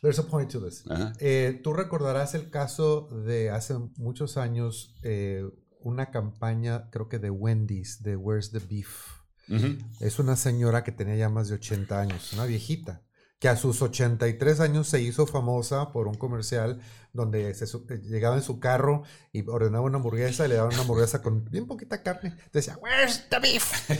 [0.00, 0.82] There's a point to this.
[1.20, 5.44] Eh, Tú recordarás el caso de hace muchos años, eh,
[5.80, 9.10] una campaña, creo que de Wendy's, de Where's the Beef.
[9.50, 9.76] Ujú.
[10.00, 13.02] Es una señora que tenía ya más de 80 años, una viejita,
[13.44, 16.80] que a sus 83 años se hizo famosa por un comercial
[17.12, 19.02] donde se eh, llegaba en su carro
[19.34, 22.34] y ordenaba una hamburguesa y le daban una hamburguesa con bien poquita carne.
[22.54, 23.90] Decía, Where's the beef?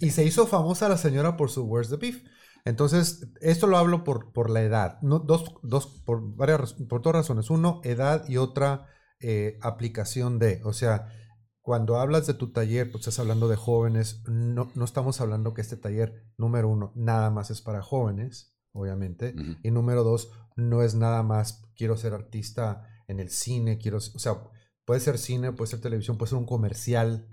[0.00, 2.22] y se hizo famosa la señora por su Where's the beef.
[2.64, 4.98] Entonces, esto lo hablo por, por la edad.
[5.02, 7.50] Dos, dos, por, varias, por dos razones.
[7.50, 8.86] Uno, edad y otra,
[9.18, 10.60] eh, aplicación de.
[10.62, 11.08] O sea,
[11.60, 14.22] cuando hablas de tu taller, pues estás hablando de jóvenes.
[14.28, 19.34] No, no estamos hablando que este taller, número uno, nada más es para jóvenes, obviamente.
[19.62, 24.00] Y número dos, no es nada más, quiero ser artista en el cine, quiero, o
[24.00, 24.36] sea,
[24.84, 27.28] puede ser cine, puede ser televisión, puede ser un comercial.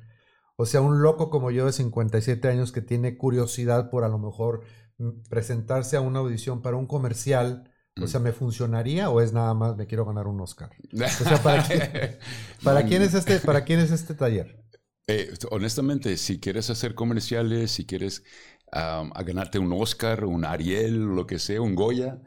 [0.55, 4.19] O sea, un loco como yo de 57 años que tiene curiosidad por a lo
[4.19, 4.63] mejor
[4.97, 7.71] mm, presentarse a una audición para un comercial,
[8.01, 10.71] o sea, ¿me funcionaría o es nada más me quiero ganar un Oscar?
[10.93, 12.17] O sea, ¿para quién,
[12.63, 14.59] para No, quién es este, para quién es este taller?
[15.07, 18.23] Eh, honestamente, si quieres hacer comerciales, si quieres
[18.71, 22.21] a ganarte un Oscar, un Ariel, lo que sea, un Goya,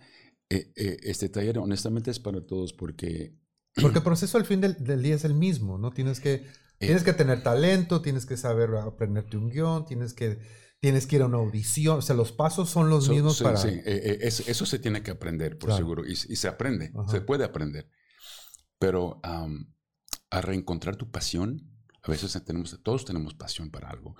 [0.50, 3.36] eh, eh, este taller honestamente es para todos porque
[3.80, 5.92] Porque el proceso al fin del, del día es el mismo, ¿no?
[5.92, 6.46] Tienes que,
[6.78, 10.40] tienes que tener talento, tienes que saber aprenderte un guion, tienes que,
[10.78, 13.44] tienes que ir a una audición, o sea, los pasos son los So- mismos sí,
[13.44, 13.56] para...
[13.56, 15.76] sí, eh, eh, es- eso se tiene que aprender, por Claro.
[15.78, 17.08] seguro, y, y se aprende, Ajá.
[17.10, 17.88] se puede aprender.
[18.78, 21.70] Pero a reencontrar tu pasión,
[22.02, 24.16] a veces tenemos, todos tenemos pasión para algo,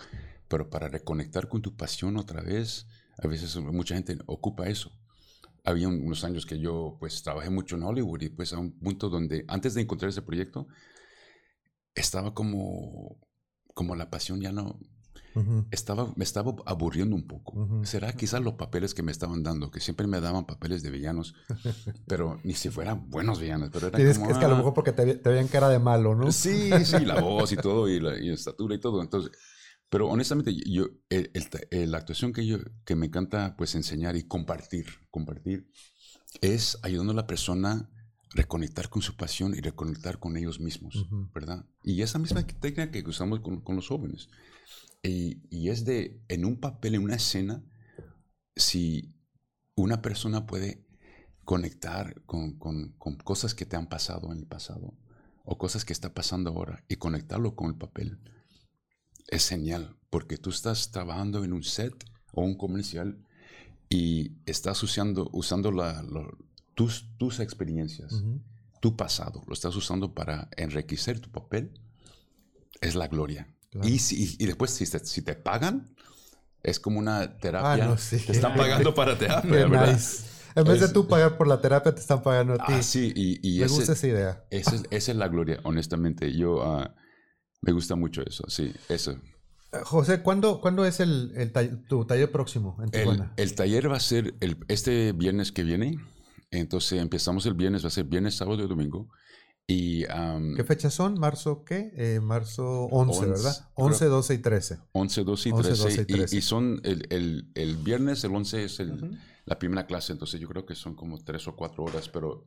[0.53, 2.87] pero para reconectar con tu pasión otra vez,
[3.17, 4.93] a veces mucha gente ocupa eso.
[5.65, 8.71] Había un- unos años que yo pues trabajé mucho en Hollywood y pues a un
[8.79, 10.67] punto donde antes de encontrar ese proyecto
[11.95, 13.17] estaba como
[13.75, 14.79] como la pasión ya no
[15.71, 17.59] estaba, me estaba aburriendo un poco.
[17.59, 17.87] Ujú.
[17.87, 21.35] Será quizás los papeles que me estaban dando, que siempre me daban papeles de villanos,
[22.07, 24.59] pero ni si fueran buenos villanos, pero eran Tienes- como, es que a lo ah,
[24.59, 26.31] mejor porque te, te veían cara de malo, ¿no?
[26.33, 29.01] Sí, sí, la voz y todo, y la, y la estatura y todo.
[29.01, 29.33] Entonces,
[29.93, 33.75] pero honestamente, yo, el- el ta- el- la actuación que yo, que me encanta pues
[33.75, 35.69] enseñar y compartir, compartir,
[36.41, 37.89] es ayudando a la persona a
[38.35, 40.95] reconectar con su pasión y reconectar con ellos mismos.
[41.35, 41.67] ¿verdad?
[41.85, 44.31] Y esa misma técnica que usamos con, con los jóvenes.
[45.03, 47.63] Y, y es de, en un papel, en una escena,
[48.57, 49.15] si
[49.77, 50.87] una persona puede
[51.45, 54.95] conectar con, con- con cosas que te han pasado en el pasado
[55.45, 58.19] o cosas que está pasando ahora y conectarlo con el papel,
[59.29, 61.95] es genial, porque tú estás trabajando en un set
[62.33, 63.19] o un comercial
[63.89, 66.37] y estás usando, usando la- lo-
[66.75, 68.41] tus, tus experiencias, Ujú.
[68.81, 71.71] tu pasado, lo estás usando para enriquecer tu papel,
[72.81, 73.47] es la gloria.
[73.71, 73.89] Claro.
[73.89, 75.95] Y, si, y después, si te, si te pagan,
[76.63, 77.85] es como una terapia.
[77.85, 78.19] Ah, no, sí.
[78.19, 79.93] Te están pagando para terapia, ¿verdad?
[79.93, 80.25] nice.
[80.55, 82.73] En vez de Es- tú pagar por la terapia, te están pagando a ti.
[82.75, 84.45] Ah, sí, y, y Me ese- gusta esa idea.
[84.51, 86.31] esa, es, esa es la gloria, honestamente.
[86.37, 86.95] Yo ah,
[87.63, 89.13] me gusta mucho eso, sí, eso.
[89.73, 93.33] Eh, José, ¿cuándo, ¿cuándo es el, el tall- tu taller próximo en El, Tijuana?
[93.37, 95.97] el taller va a ser el, este viernes que viene.
[96.51, 99.09] Entonces empezamos el viernes, va a ser viernes, sábado y domingo.
[99.67, 101.19] Y am, ¿Qué fechas son?
[101.19, 101.93] ¿Marzo qué?
[101.97, 103.57] Eh, marzo 11, Once, ¿verdad?
[103.75, 104.79] creo- 11, 12 y 13.
[104.93, 105.83] 11, 12 y 11, 13.
[105.83, 106.37] 12 y y, 13.
[106.37, 109.17] y son el, el- el viernes, el 11 es el- Ujú.
[109.47, 112.45] la primera clase, entonces yo creo que son como tres o cuatro horas, pero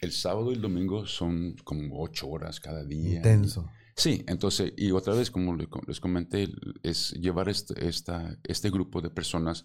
[0.00, 3.16] el sábado y el domingo son como ocho horas cada día.
[3.16, 3.70] Intenso.
[3.96, 6.48] Sí, entonces, y otra vez, como le- les comenté,
[6.82, 9.64] es llevar este, esta, este grupo de personas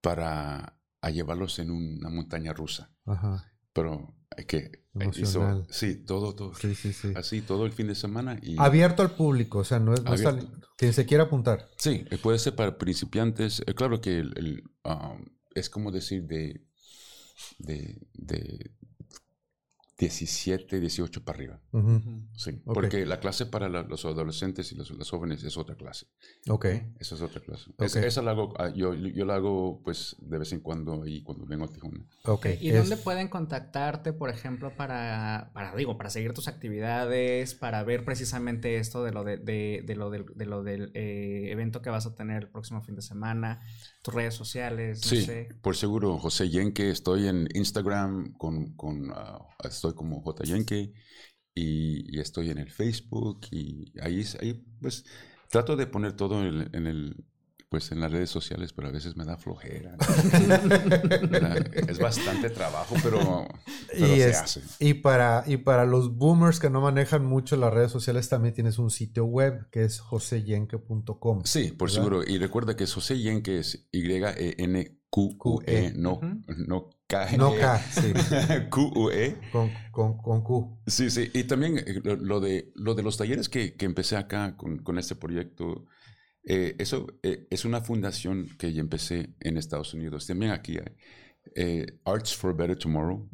[0.00, 2.90] para a llevarlos en una montaña rusa.
[3.06, 3.52] Ajá.
[3.72, 4.58] Pero hay que...
[4.94, 5.66] hizo- Emocional.
[5.70, 6.54] sí, todo, todo.
[6.54, 7.12] Sí, sí, sí.
[7.14, 8.38] Así, todo el fin de semana.
[8.42, 10.48] Y, Abierto al público, o sea, no es, no es Abierto.
[10.56, 11.68] al- quien se quiera apuntar.
[11.76, 13.62] Sí, eh, puede ser para principiantes.
[13.66, 15.24] Eh, claro que el, el, um,
[15.54, 16.64] es como decir de,
[17.58, 18.72] de, de
[19.98, 21.60] 17, 18 para arriba.
[21.72, 22.00] Ujú.
[22.36, 22.74] Sí, Ok.
[22.74, 26.06] porque la clase para la- los adolescentes y los, los jóvenes es otra clase.
[26.48, 26.66] Ok.
[26.98, 27.70] Esa es otra clase.
[27.70, 27.82] Ok.
[27.82, 31.22] Esa, esa la hago, ah, yo, yo la hago pues de vez en cuando ahí
[31.22, 32.04] cuando vengo a Tijuana.
[32.24, 32.46] Ok.
[32.60, 37.82] ¿Y es- dónde pueden contactarte, por ejemplo, para, para, digo, para seguir tus actividades, para
[37.82, 41.80] ver precisamente esto de lo, de, de- de lo del, de lo del eh, evento
[41.80, 43.62] que vas a tener el próximo fin de semana,
[44.02, 45.48] tus redes sociales, no Sí, sé.
[45.62, 50.92] por seguro, José Yenke, estoy en Instagram con, con ah, estoy como J Yenke
[51.54, 55.04] y, y estoy en el Facebook y ahí, ahí pues
[55.50, 57.24] trato de poner todo en, en el
[57.68, 59.96] pues en las redes sociales, pero a veces me da flojera.
[59.96, 60.06] ¿no?
[61.88, 63.46] es bastante trabajo, pero,
[63.90, 64.62] pero y, se es- hace.
[64.78, 68.78] y para, y para los boomers que no manejan mucho las redes sociales, también tienes
[68.78, 71.42] un sitio web que es joseyenke.com.
[71.44, 71.94] Sí, por ¿verdad?
[72.02, 72.22] seguro.
[72.24, 73.88] Y recuerda que José Yenke es
[75.16, 76.42] Y-E-N-Q-U-E, no, Ujú.
[76.66, 77.36] no K.
[77.38, 78.12] No K, sí,
[78.70, 79.36] Q-U-E.
[79.52, 80.78] con, con, con Q.
[80.86, 81.30] Sí, sí.
[81.32, 84.98] Y también eh, lo, de, lo de los talleres que, que empecé acá con, con
[84.98, 85.86] este proyecto,
[86.44, 90.26] eh, eso eh, es una fundación que ya empecé en Estados Unidos.
[90.26, 90.96] También aquí hay
[91.54, 93.28] eh, Arts for a Better Tomorrow.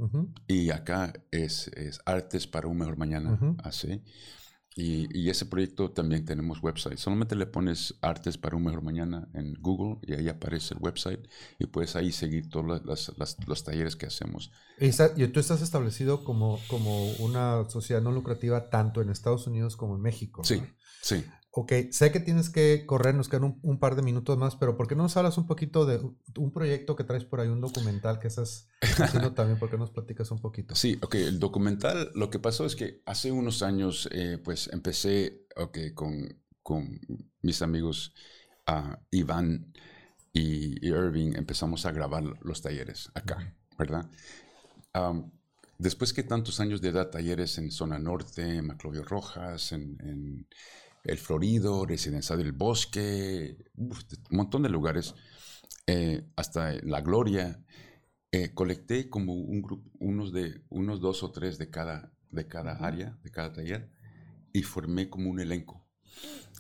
[0.46, 3.32] Y acá es, es Artes para un Mejor Mañana.
[3.32, 3.56] Ujú.
[3.64, 4.02] así.
[4.74, 6.96] Y, y ese proyecto también tenemos website.
[6.96, 11.28] Solamente le pones Artes para un Mejor Mañana en Google y ahí aparece el website
[11.58, 14.50] y puedes ahí seguir todos las- las- los talleres que hacemos.
[14.78, 19.46] Y, está- y tú estás establecido como, como una sociedad no lucrativa tanto en Estados
[19.46, 20.40] Unidos como en México.
[20.40, 20.44] ¿no?
[20.48, 20.62] Sí,
[21.02, 21.22] sí.
[21.54, 24.76] Ok, sé que tienes que correr, nos quedan un, un par de minutos más, pero
[24.76, 25.98] ¿por qué no nos hablas un poquito de
[26.36, 29.58] un- proyecto que traes por ahí, un documental que estás haciendo también?
[29.58, 30.74] ¿Por qué nos platicas un poquito?
[30.74, 35.46] Sí, ok, el documental, lo que pasó es que hace unos años, eh, pues empecé,
[35.56, 36.98] ok, con, con
[37.42, 38.14] mis amigos
[38.66, 39.72] ah, Iván
[40.32, 44.08] y, y Irving, empezamos a grabar los talleres acá, ¿verdad?
[45.78, 50.46] Después que tantos años de dar talleres en Zona Norte, en Maclovio Rojas, en, en
[51.04, 55.14] El Florido, Residencia del Bosque, uf, un montón de lugares,
[55.86, 57.64] eh, hasta La Gloria,
[58.30, 62.72] eh, colecté como un grupo, unos de unos dos o tres de cada de cada
[62.72, 63.90] área, de cada taller,
[64.52, 65.86] y formé como un elenco.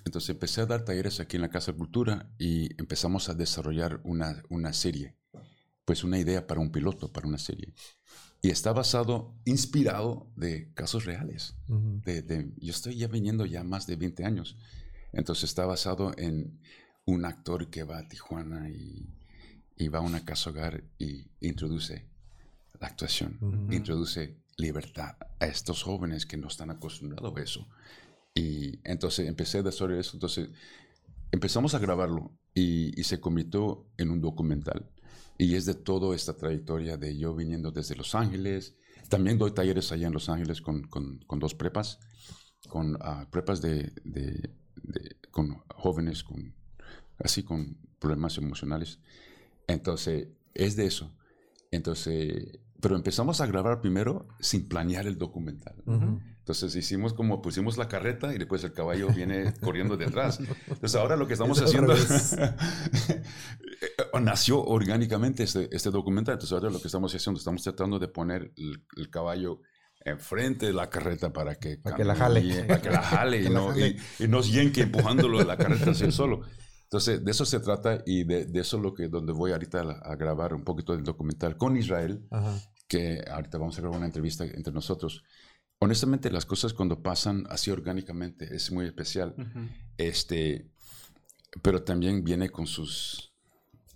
[0.04, 4.00] Entonces empecé a dar talleres aquí en la Casa de Cultura y empezamos a desarrollar
[4.04, 5.16] una, una serie,
[5.84, 7.74] pues una idea para un piloto, para una serie.
[8.44, 11.54] Y está basado, inspirado de casos reales.
[11.68, 12.00] Ujú.
[12.04, 14.56] De, de- yo estoy ya viniendo ya más de 20 años.
[15.12, 16.58] Entonces está basado en
[17.06, 19.06] un actor que va a Tijuana y,
[19.76, 22.06] y va a una casa hogar y introduce
[22.80, 23.72] la actuación, Ujú.
[23.72, 27.68] introduce libertad a estos jóvenes que no están acostumbrados a eso.
[28.34, 30.16] Y entonces empecé a desarrollar eso.
[30.16, 30.48] Entonces
[31.30, 34.90] empezamos a grabarlo y, y se convirtió en un documental.
[35.42, 38.76] Y es de toda esta trayectoria de yo viniendo desde Los Ángeles.
[39.08, 41.98] También doy talleres allá en Los Ángeles con, con- con dos prepas,
[42.68, 46.54] con ah, prepas de, de- de- con jóvenes con,
[47.18, 49.00] así con problemas emocionales.
[49.66, 51.12] Entonces, es de eso.
[51.72, 55.74] Entonces, pero empezamos a grabar primero sin planear el documental.
[55.86, 56.20] Ujú.
[56.38, 60.38] Entonces hicimos como pusimos la carreta y después el caballo viene corriendo detrás.
[60.68, 61.94] Entonces ahora lo que estamos Es haciendo
[64.20, 66.34] nació orgánicamente este, este documental.
[66.34, 69.60] Entonces ahora lo que estamos haciendo, estamos tratando de poner el, el caballo
[70.04, 72.64] enfrente de la carreta para que, Para que la jale.
[72.64, 76.06] para que la jale y, no, y, y no yenque empujándolo de la carreta hacia
[76.06, 76.40] el solo.
[76.84, 79.80] Entonces de eso se trata y de, de eso es lo que donde voy ahorita
[79.80, 82.58] a, a grabar un poquito del documental con Israel Ajá.
[82.88, 85.22] que ahorita vamos a grabar una entrevista entre nosotros.
[85.78, 89.34] Honestamente, las cosas cuando pasan así orgánicamente es muy especial.
[89.38, 89.68] Ujú.
[89.96, 90.70] Este,
[91.62, 93.31] pero también viene con sus,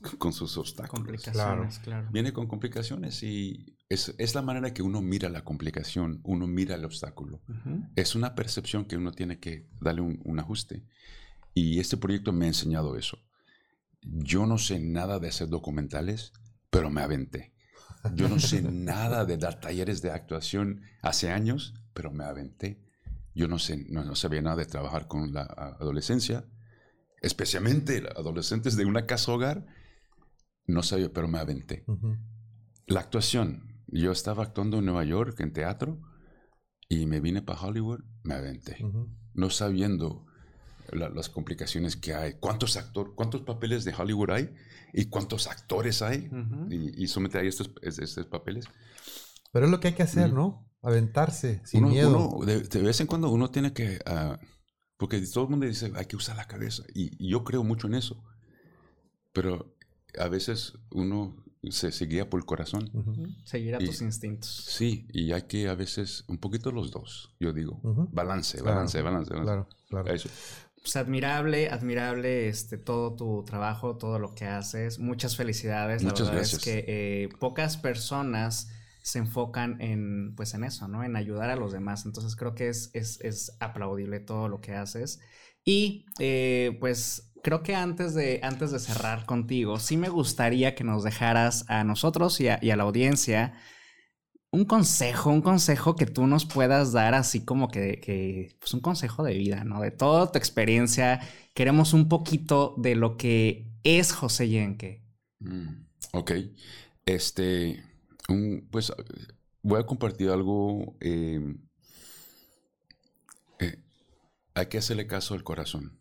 [0.19, 1.05] con sus obstáculos.
[1.05, 2.09] Complicaciones, claro.
[2.13, 6.75] Viene con complicaciones y es, es la manera que uno mira la complicación, uno mira
[6.75, 7.43] el obstáculo.
[7.49, 7.85] Ujú.
[7.97, 10.85] Es una percepción que uno tiene que darle un, un ajuste.
[11.55, 13.19] Y este proyecto me ha enseñado eso.
[14.03, 16.33] Yo no sé nada de hacer documentales,
[16.71, 17.53] pero me aventé.
[18.15, 22.83] Yo no sé nada de dar talleres de actuación hace años, pero me aventé.
[23.35, 26.45] Yo no sé, no, no sabía nada de trabajar con la a- adolescencia,
[27.23, 29.67] especialmente adolescentes de una casa hogar.
[30.67, 31.85] No sabía, pero me aventé.
[32.87, 36.01] La actuación yo estaba actuando en Nueva York en teatro
[36.89, 38.77] y me vine para Hollywood, me aventé.
[39.35, 40.25] No sabiendo
[40.93, 44.55] la- las complicaciones que hay, cuántos actores, cuántos papeles de Hollywood hay
[44.93, 46.29] y cuántos actores hay.
[46.71, 48.67] Y, y someter a estos, es- estos papeles.
[49.53, 50.33] Pero es lo que hay que hacer.
[50.33, 50.69] ¿no?
[50.83, 52.29] Aventarse, sin uno, miedo.
[52.29, 54.39] uno de, de vez en cuando uno tiene que, ah,
[54.97, 56.85] porque todo el mundo dice, hay que usar la cabeza.
[56.95, 58.23] Y, y yo creo mucho en eso.
[59.33, 59.76] Pero
[60.19, 61.37] a veces uno
[61.71, 62.91] se, se guía por el corazón.
[63.45, 64.49] Seguir a Y- tus instintos.
[64.69, 67.81] Sí, y hay que a veces, un poquito los dos, yo digo.
[68.13, 69.47] Balance, Claro, balance, balance, balance.
[69.51, 70.15] Claro, claro.
[70.15, 70.29] Eso.
[70.81, 75.01] Pues admirable, admirable este, todo tu trabajo, todo lo que haces.
[75.01, 76.05] Muchas felicidades.
[76.05, 76.59] Muchas la verdad gracias.
[76.61, 76.85] es que
[77.25, 78.69] eh, pocas personas
[79.03, 81.03] se enfocan en, pues en eso, ¿no?
[81.03, 82.07] En ayudar a los demás.
[82.07, 85.19] Entonces creo que es, es, es aplaudible todo lo que haces.
[85.65, 90.83] Y eh, pues creo que antes de, antes de cerrar contigo, sí me gustaría que
[90.83, 93.55] nos dejaras a nosotros y a, la audiencia
[94.51, 99.23] un consejo, un consejo que tú nos puedas dar así como que, pues un consejo
[99.23, 99.81] de vida, ¿no?
[99.81, 101.21] De toda tu experiencia.
[101.55, 105.05] Queremos un poquito de lo que es José Yenke.
[105.39, 106.33] Mm, ok.
[107.05, 107.81] Este,
[108.73, 108.93] pues
[109.63, 110.97] voy a compartir algo.
[111.01, 111.55] eh,
[113.61, 113.79] eh,
[114.55, 115.96] hay que hacerle caso al corazón.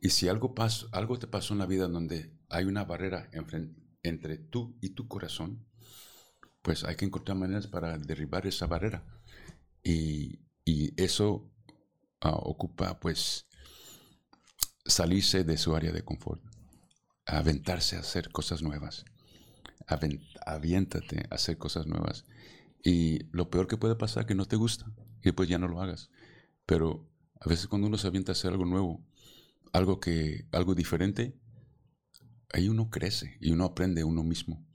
[0.00, 3.28] Y si algo, pas- algo te pasó en la vida donde hay una barrera
[4.02, 5.66] entre tú y tu corazón,
[6.62, 9.04] pues hay que encontrar maneras para derribar esa barrera.
[9.84, 10.40] Y,
[10.96, 11.50] eso
[12.20, 13.46] ah, ocupa, pues,
[14.84, 16.42] salirse de su área de confort,
[17.26, 19.04] aventarse a hacer cosas nuevas,
[19.88, 22.24] Aven- aviéntate a hacer cosas nuevas.
[22.84, 24.86] Y lo peor que puede pasar es que no te gusta
[25.22, 26.10] y pues ya no lo hagas.
[26.66, 27.08] Pero
[27.40, 29.04] a veces cuando uno se avienta a hacer algo nuevo,
[29.72, 31.38] algo que, algo diferente,
[32.52, 34.66] ahí uno crece y uno aprende uno mismo.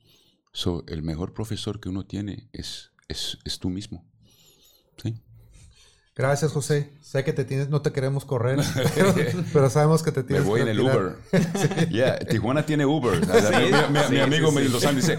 [0.54, 4.10] So, el mejor profesor que uno tiene es, es, es tú mismo.
[5.02, 5.22] ¿Sí?
[6.13, 6.91] Gracias, José.
[7.02, 8.60] Sé que te tienes, no te queremos correr,
[8.95, 9.13] pero,
[9.54, 10.80] pero sabemos que te Me tienes voy que en el.
[10.82, 11.15] Uber.
[11.89, 13.19] Yeah, Tijuana tiene Uber.
[13.21, 14.67] mi, mi- mi sí, amigo sí, me sí.
[14.69, 15.17] Los dice,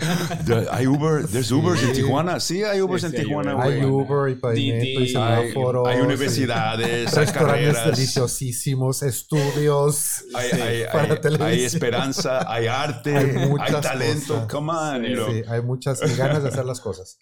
[0.70, 1.26] ¿hay Uber?
[1.26, 2.40] ¿There's Ubers en Tijuana?
[2.40, 3.62] Sí, hay Ubers Sí, en sí, hay Tijuana.
[3.62, 5.16] Hay Uber y pavimento y Didi.
[5.16, 5.88] Hay, semáforos.
[5.88, 7.33] hay y universidades, hay Restaurantes
[7.72, 10.24] carreras, deliciosísimos, estudios.
[10.35, 14.35] hay, Sí, hay- para hay- hay esperanza, hay arte, Hay hay, muchas talento.
[14.35, 14.48] cosas.
[14.52, 15.31] Come on, you know.
[15.33, 17.16] Sí, hay muchas ganas de hacer las cosas.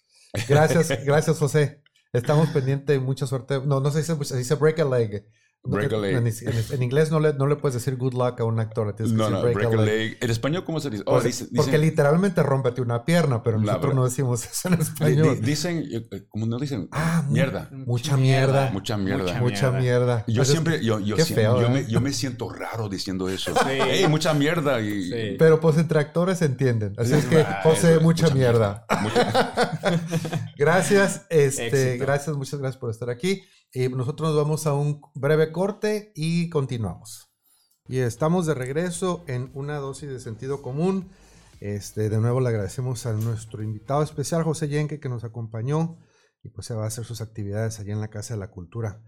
[0.47, 1.80] Gracias, gracias, José.
[2.13, 3.61] Estamos pendientes de mucha suerte.
[3.65, 5.25] No, no se dice, se dice break a leg.
[5.63, 6.15] Break a leg.
[6.15, 8.95] En, en- en inglés no le, no le puedes decir good luck a un actor.
[8.95, 10.17] tienes que No, decir no, break a leg.
[10.19, 11.03] ¿En español cómo se dice?
[11.05, 14.81] Oh, Porque, dice- porque dicen, literalmente rómpete una pierna, pero nosotros no decimos eso en
[14.81, 15.35] español.
[15.39, 16.89] di- dicen, eh, ¿cómo no dicen?
[16.91, 17.69] Ah, mierda.
[17.71, 18.71] Mucha mierda.
[18.71, 19.39] Mucha mierda.
[19.39, 20.23] Mucha mierda.
[20.27, 21.69] Yo siempre, yo, yo, qué si- feo, yo, ¿eh?
[21.69, 23.53] me, yo me siento raro diciendo eso.
[23.61, 23.77] Sí.
[23.79, 24.81] Hey, mucha mierda.
[24.81, 25.35] Y, Sí.
[25.37, 26.93] Pero pues entre actores se entienden.
[26.97, 28.85] Así es que, José, eso, mucha, mierda.
[29.01, 29.71] Mucha-
[30.57, 32.05] Gracias, este, Éxito.
[32.05, 33.43] gracias, muchas gracias por estar aquí.
[33.73, 37.29] Y nosotros nos vamos a un breve corte y continuamos.
[37.87, 41.09] Y estamos de regreso en una dosis de sentido común.
[41.61, 45.99] Este, de nuevo le agradecemos a nuestro invitado especial, José Yenke, que nos acompañó
[46.43, 49.01] y pues se va a hacer sus actividades allá en la Casa de la Cultura.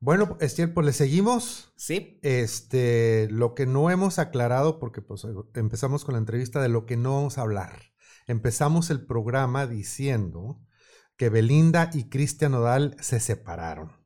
[0.00, 1.74] Bueno, Estiel, pues le seguimos.
[1.76, 6.86] Sí, Este, lo que no hemos aclarado, porque pues empezamos con la entrevista de lo
[6.86, 7.82] que no vamos a hablar.
[8.26, 10.62] Empezamos el programa diciendo
[11.18, 14.05] que Belinda y Cristian Nodal se separaron.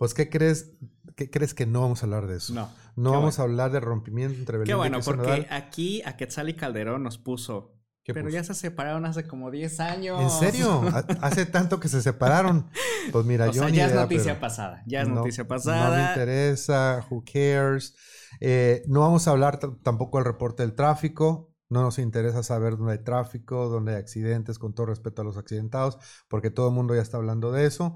[0.00, 0.72] Pues, ¿qué crees?
[1.14, 2.54] ¿Qué crees que no vamos a hablar de eso?
[2.54, 2.70] no.
[2.96, 6.48] No vamos a hablar de rompimiento entre Belinda Qué bueno, y porque aquí a Quetzal
[6.48, 7.76] y Calderón nos puso.
[8.02, 8.34] ¿Qué Pero puso?
[8.36, 10.20] ya se separaron hace como 10 años.
[10.22, 10.80] ¿En serio?
[10.94, 12.70] Ha- Hace tanto que se separaron.
[13.12, 14.82] Pues mira, O yo sea, ni ya es noticia pero- pasada.
[14.86, 16.08] Ya es No, noticia No me pasada.
[16.10, 17.94] interesa, who cares.
[18.40, 21.52] Eh, no vamos a hablar tampoco del reporte del tráfico.
[21.68, 25.36] No nos interesa saber dónde hay tráfico, dónde hay accidentes, con todo respeto a los
[25.36, 27.94] accidentados, porque todo el mundo ya está hablando de eso.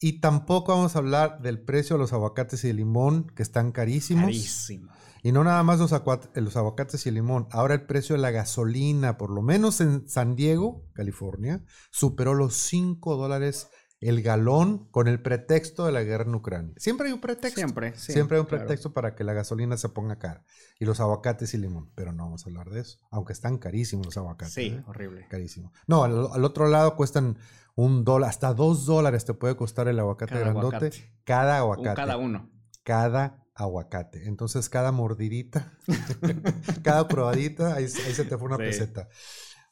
[0.00, 3.70] Y tampoco vamos a hablar del precio de los aguacates y el limón, que están
[3.70, 4.24] carísimos.
[4.24, 4.90] Carísimo.
[5.22, 7.46] Y no nada más los, eh, los aguacates y el limón.
[7.50, 12.54] Ahora el precio de la gasolina, por lo menos en San Diego, California, superó los
[12.54, 13.68] 5 dólares
[14.00, 16.74] el galón con el pretexto de la guerra en Ucrania.
[16.78, 17.58] Siempre hay un pretexto.
[17.60, 18.64] Siempre, sí, Siempre hay un claro.
[18.64, 20.44] pretexto para que la gasolina se ponga cara.
[20.78, 21.90] Y los aguacates y limón.
[21.94, 22.98] Pero no vamos a hablar de eso.
[23.10, 24.54] Aunque están carísimos los aguacates.
[24.54, 24.82] Sí, ¿eh?
[24.86, 25.26] horrible.
[25.28, 25.72] Carísimo.
[25.86, 27.36] No, al, al otro lado cuestan
[27.74, 30.76] un dólar, hasta dos dólares te puede costar el aguacate Cada grandote.
[30.76, 31.12] aguacate.
[31.24, 32.50] Cada Un aguacate cada uno.
[32.82, 34.26] cada aguacate.
[34.26, 35.78] Entonces, cada mordidita,
[36.82, 38.62] cada probadita, ahí, ahí se te fue una Sí.
[38.62, 39.08] peseta.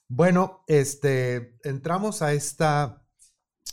[0.06, 3.02] Bueno, este, entramos a esta,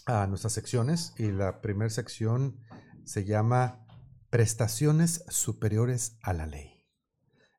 [0.06, 2.60] a nuestras secciones y la primera sección
[3.04, 3.86] se llama
[4.30, 6.86] Prestaciones superiores a la ley.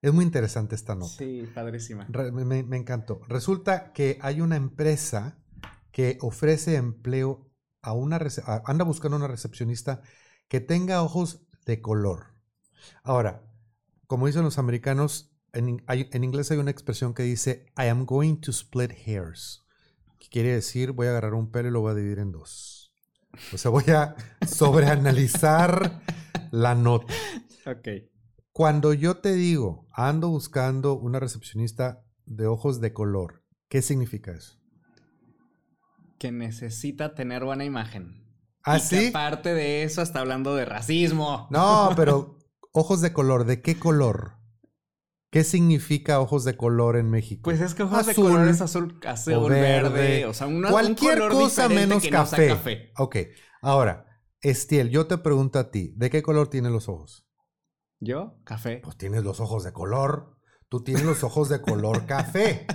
[0.03, 1.14] Es muy interesante esta nota.
[1.16, 2.07] Sí, padrísima.
[2.11, 3.20] Re- me, me encantó.
[3.28, 5.38] Resulta que hay una empresa
[5.90, 7.51] que ofrece empleo
[7.82, 10.03] a una a- anda buscando una recepcionista
[10.49, 12.34] que tenga ojos de color.
[13.03, 13.42] Ahora,
[14.07, 18.36] como dicen los americanos, en, en inglés hay una expresión que dice I am going
[18.42, 19.66] to split hairs.
[20.19, 22.93] Que quiere decir voy a agarrar un pelo y lo voy a dividir en dos.
[23.53, 24.14] O sea, voy a
[24.47, 26.01] sobreanalizar
[26.51, 27.12] la nota.
[27.67, 27.89] Ok.
[28.53, 34.59] Cuando yo te digo, ando buscando una recepcionista de ojos de color, ¿qué significa eso?
[36.19, 38.25] Que necesita tener buena imagen.
[38.64, 39.07] ¿Ah, Y que sí?
[39.09, 41.47] aparte de eso está hablando de racismo.
[41.51, 42.39] No, pero
[42.73, 44.39] ojos de color, ¿de qué color?
[45.37, 47.43] ¿Qué significa ojos de color en México?
[47.45, 50.47] Pues es que ojos Azul, de color es azul, azul o verde, verde, o sea,
[50.47, 52.49] una, Cualquier un color cosa menos que no sea café.
[52.49, 52.93] café.
[52.97, 53.16] Ok,
[53.61, 54.07] ahora,
[54.41, 57.28] Estiel, yo te pregunto a ti, ¿de qué color tienes los ojos?
[58.01, 58.41] ¿Yo?
[58.45, 58.80] Café.
[58.82, 60.39] Pues tienes los ojos de color.
[60.70, 62.66] Tú tienes los ojos de color café.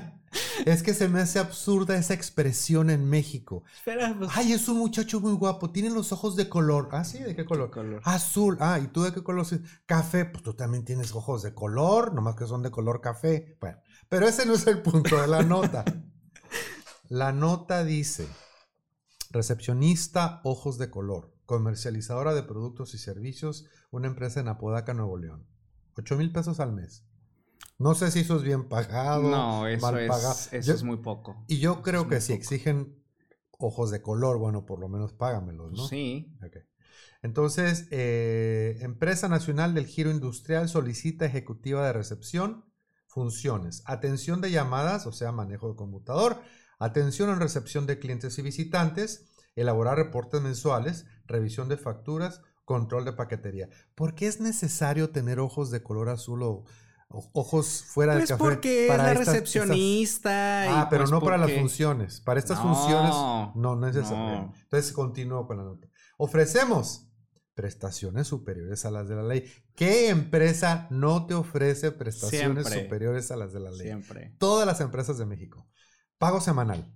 [0.66, 3.64] Es que se me hace absurda esa expresión en México.
[3.76, 5.72] Espera, pues, Ay, es un muchacho muy guapo.
[5.72, 6.90] Tiene los ojos de color.
[6.92, 7.72] Ah, sí, ¿de qué color?
[7.72, 8.02] color.
[8.06, 8.58] Azul.
[8.60, 9.46] Ah, ¿y tú de qué color?
[9.86, 10.26] Café.
[10.26, 13.58] Pues tú también tienes ojos de color, nomás que son de color café.
[13.60, 15.84] Bueno, pero ese no es el punto de la nota.
[17.10, 18.26] La nota dice,
[19.32, 25.46] recepcionista, ojos de color, comercializadora de productos y servicios, una empresa en Apodaca, Nuevo León.
[25.98, 27.04] 8 mil pesos al mes.
[27.82, 30.34] No sé si eso es bien pagado, no, eso, mal pagado.
[30.34, 31.44] es, eso Yo- es muy poco.
[31.48, 32.42] y yo creo que si poco.
[32.42, 32.96] exigen
[33.58, 35.88] ojos de color, bueno, por lo menos págamelos, ¿no?
[35.88, 36.32] Sí.
[37.24, 42.66] Entonces, eh, Empresa Nacional del Giro Industrial solicita ejecutiva de recepción,
[43.08, 46.42] funciones, atención de llamadas, o sea, manejo de computador,
[46.80, 49.26] atención en recepción de clientes y visitantes,
[49.56, 53.70] elaborar reportes mensuales, revisión de facturas, control de paquetería.
[53.96, 56.66] ¿Por qué es necesario tener ojos de color azul o, o-
[57.14, 58.50] ojos fuera Pues del café?
[58.50, 60.66] porque es la estas- estas- recepcionista.
[60.66, 62.22] y Ah, pero pues no para las funciones.
[62.22, 63.10] Para estas No, funciones,
[63.56, 64.18] no, no es necesario.
[64.42, 64.54] no.
[64.62, 65.88] Entonces continúo con la nota.
[66.18, 67.08] Ofrecemos
[67.54, 69.46] prestaciones superiores a las de la ley.
[69.76, 72.84] ¿Qué empresa no te ofrece prestaciones Siempre.
[72.86, 73.82] superiores a las de la ley?
[73.88, 74.36] Siempre.
[74.40, 75.68] Todas las empresas de México.
[76.18, 76.94] Pago semanal.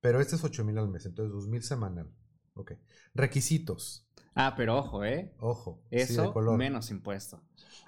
[0.00, 2.10] Pero este es 8 mil al mes, entonces 2 mil semanal.
[2.54, 2.72] Ok.
[3.14, 4.05] Requisitos.
[4.36, 5.32] Ah, pero ojo, ¿eh?
[5.40, 5.80] Ojo.
[5.90, 6.58] sí, de Eso color.
[6.58, 7.42] menos impuesto.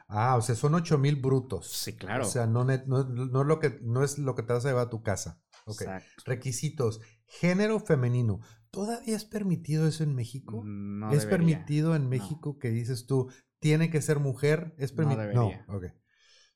[0.09, 1.67] Ah, o sea, son 8 mil brutos.
[1.71, 2.25] Sí, claro.
[2.27, 4.65] O sea, no, net- no, no es lo que, no es lo que te vas
[4.65, 5.41] a llevar a tu casa.
[5.67, 5.83] Ok.
[5.83, 6.23] Exacto.
[6.25, 7.01] Requisitos.
[7.27, 8.41] Género femenino.
[8.71, 10.63] ¿Todavía es permitido eso en México?
[10.65, 11.31] No ¿Es debería.
[11.59, 13.31] permitido en México que dices tú,
[13.61, 14.75] tiene que ser mujer?
[14.79, 15.33] ¿Es No permitido?
[15.35, 15.85] No, ok.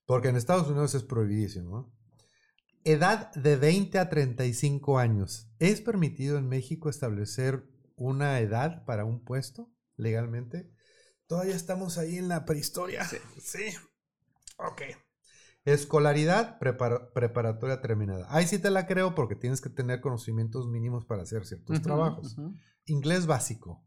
[0.07, 1.93] Porque en Estados Unidos es prohibidísimo.
[2.85, 5.49] Edad de 20 a 35 años.
[5.59, 10.71] ¿Es permitido en México establecer una edad para un puesto legalmente?
[11.27, 13.05] Todavía estamos ahí en la prehistoria.
[13.05, 13.17] Sí.
[13.41, 13.65] Sí.
[14.59, 14.83] Ok.
[15.65, 18.27] Escolaridad prepara- preparatoria terminada.
[18.31, 22.37] Ahí sí te la creo porque tienes que tener conocimientos mínimos para hacer ciertos trabajos.
[22.85, 23.87] Inglés básico.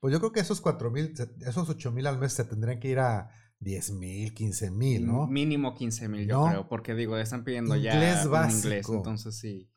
[0.00, 1.14] Pues yo creo que esos 4 mil,
[1.46, 5.26] esos 8 mil al mes se tendrían que ir a 10 mil, 15 mil, ¿no?
[5.26, 6.46] Mínimo 15 mil, yo No.
[6.50, 6.68] creo.
[6.68, 8.66] Porque digo, están pidiendo Inglés ya un básico.
[8.68, 8.88] inglés.
[8.88, 9.70] Entonces sí.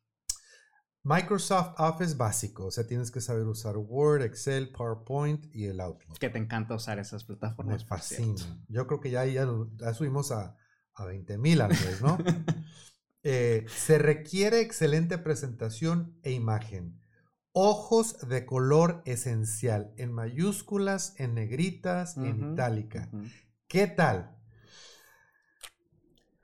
[1.03, 2.65] Microsoft Office básico.
[2.67, 6.19] O sea, tienes que saber usar Word, Excel, PowerPoint y el Outlook.
[6.19, 7.83] Que te encanta usar esas Me plataformas.
[7.83, 8.63] por fascina.
[8.67, 9.47] Yo creo que ya, ya,
[9.77, 10.55] ya subimos a,
[10.93, 12.17] a 20 mil al mes, ¿no?
[13.23, 16.99] Eh, se requiere excelente presentación e imagen.
[17.51, 23.11] Ojos de color esencial, en mayúsculas, en negritas, en itálica.
[23.67, 24.35] ¿Qué tal?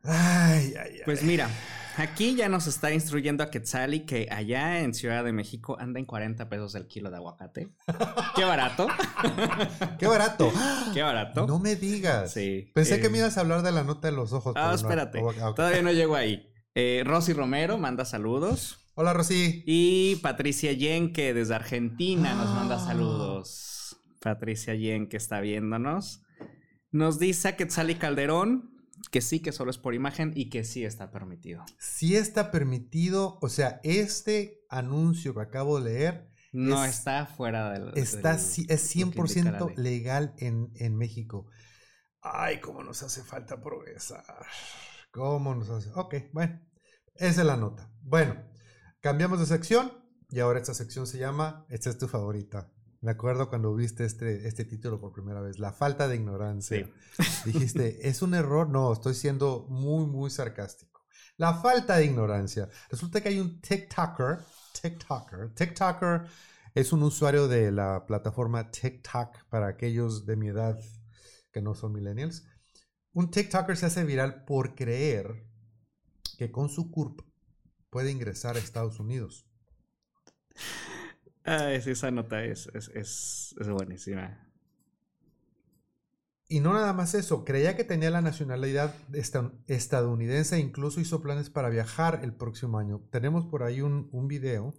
[0.04, 1.02] Ay, ay, ay.
[1.04, 1.50] Pues mira,
[1.98, 6.06] aquí ya nos está instruyendo a Quetzali que allá en Ciudad de México anda en
[6.06, 7.70] 40 pesos el kilo de aguacate.
[8.36, 8.88] Qué barato.
[10.00, 10.52] ¡Qué barato!
[10.94, 11.48] Qué barato.
[11.48, 12.34] No me digas.
[12.34, 14.54] Sí, Pensé que eh, me ibas a hablar de la nota de los ojos.
[14.56, 14.76] Ah, no.
[14.76, 15.22] espérate.
[15.56, 16.48] Todavía no llego ahí.
[16.76, 18.92] Eh, Rosy Romero manda saludos.
[18.96, 19.64] Hola, Rosy.
[19.66, 22.86] Y Patricia Yen, que desde Argentina nos manda Ah.
[22.86, 23.98] saludos.
[24.22, 26.22] Patricia Yen, que está viéndonos.
[26.92, 28.77] Nos dice a Quetzali Calderón
[29.12, 31.64] que sí, que solo es por imagen y que sí está permitido.
[31.80, 37.72] Sí está permitido, o sea, este anuncio que acabo de leer No Es- está fuera
[37.72, 37.92] del.
[37.98, 39.76] está, del- ci- es lo que indica la 100% ley.
[39.78, 41.48] legal en, en México.
[42.22, 44.24] Ay, cómo nos hace falta progresar.
[45.12, 45.92] ¿Cómo nos hace?
[45.96, 46.60] Ok, bueno,
[47.16, 47.92] esa es la nota.
[48.02, 48.36] Bueno,
[49.02, 49.92] cambiamos de sección
[50.30, 52.72] y ahora esta sección se llama, esta es tu favorita.
[53.02, 56.90] Me acuerdo cuando viste este, este título por primera vez, La falta de ignorancia.
[57.46, 58.70] Dijiste, ¿es un error?
[58.70, 61.06] No, estoy siendo muy, muy sarcástico.
[61.38, 62.70] La falta de ignorancia.
[62.90, 64.40] Resulta que hay un TikToker,
[64.82, 66.26] TikToker, TikToker
[66.74, 70.80] es un usuario de la plataforma TikTok para aquellos de mi edad
[71.52, 72.46] que no son millennials.
[73.14, 75.44] Un TikToker se hace viral por creer
[76.38, 77.22] que con su CURP
[77.90, 79.48] puede ingresar a Estados Unidos.
[81.48, 84.44] Ay, sí, esa nota es, es, es, es buenísima.
[86.50, 91.22] Y no nada más eso, creía que tenía la nacionalidad esta- estadounidense e incluso hizo
[91.22, 93.02] planes para viajar el próximo año.
[93.12, 94.74] Tenemos por ahí un, un video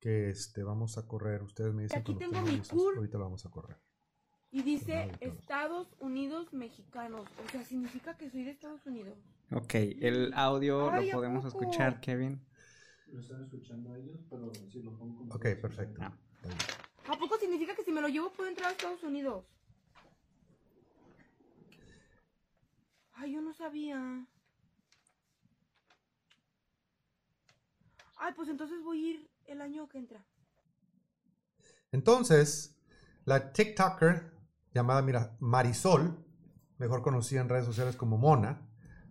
[0.00, 1.42] que este, vamos a correr.
[1.42, 2.60] Ustedes me dicen Aquí tengo mi.
[2.96, 3.78] Ahorita lo vamos a correr.
[4.50, 5.12] Y dice.
[5.20, 7.26] Estados Unidos mexicanos.
[7.46, 9.16] O sea, significa que soy de Estados Unidos.
[9.50, 12.44] Ok, el audio Ay, lo ¿a podemos escuchar, Kevin.
[13.12, 15.34] Lo están escuchando ellos, pero si lo pongo como...
[15.34, 16.00] Ok, perfecto.
[16.02, 16.16] Ah.
[17.08, 19.44] ¿A poco significa que si me lo llevo puedo entrar a Estados Unidos?
[23.12, 24.26] Ay, yo no sabía.
[28.16, 30.24] Ay, pues entonces voy a ir el año que entra.
[31.90, 32.78] Entonces,
[33.26, 34.32] la TikToker
[34.72, 36.24] llamada mira, Marisol,
[36.78, 38.66] mejor conocida en redes sociales como Mona,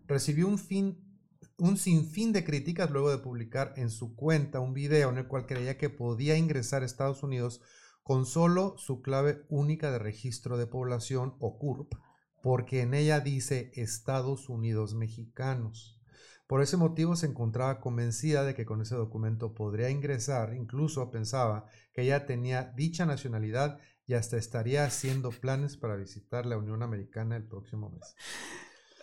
[0.08, 1.11] recibió un, fin,
[1.58, 5.46] un sinfín de críticas luego de publicar en su cuenta un video en el cual
[5.46, 7.62] creía que podía ingresar a Estados Unidos
[8.04, 11.94] con solo su clave única de registro de población o CURP,
[12.42, 16.02] porque en ella dice Estados Unidos mexicanos.
[16.48, 21.66] Por ese motivo se encontraba convencida de que con ese documento podría ingresar, incluso pensaba
[21.94, 27.38] que ella tenía dicha nacionalidad y hasta estaría haciendo planes para visitar la Unión Americana
[27.38, 28.16] el próximo mes.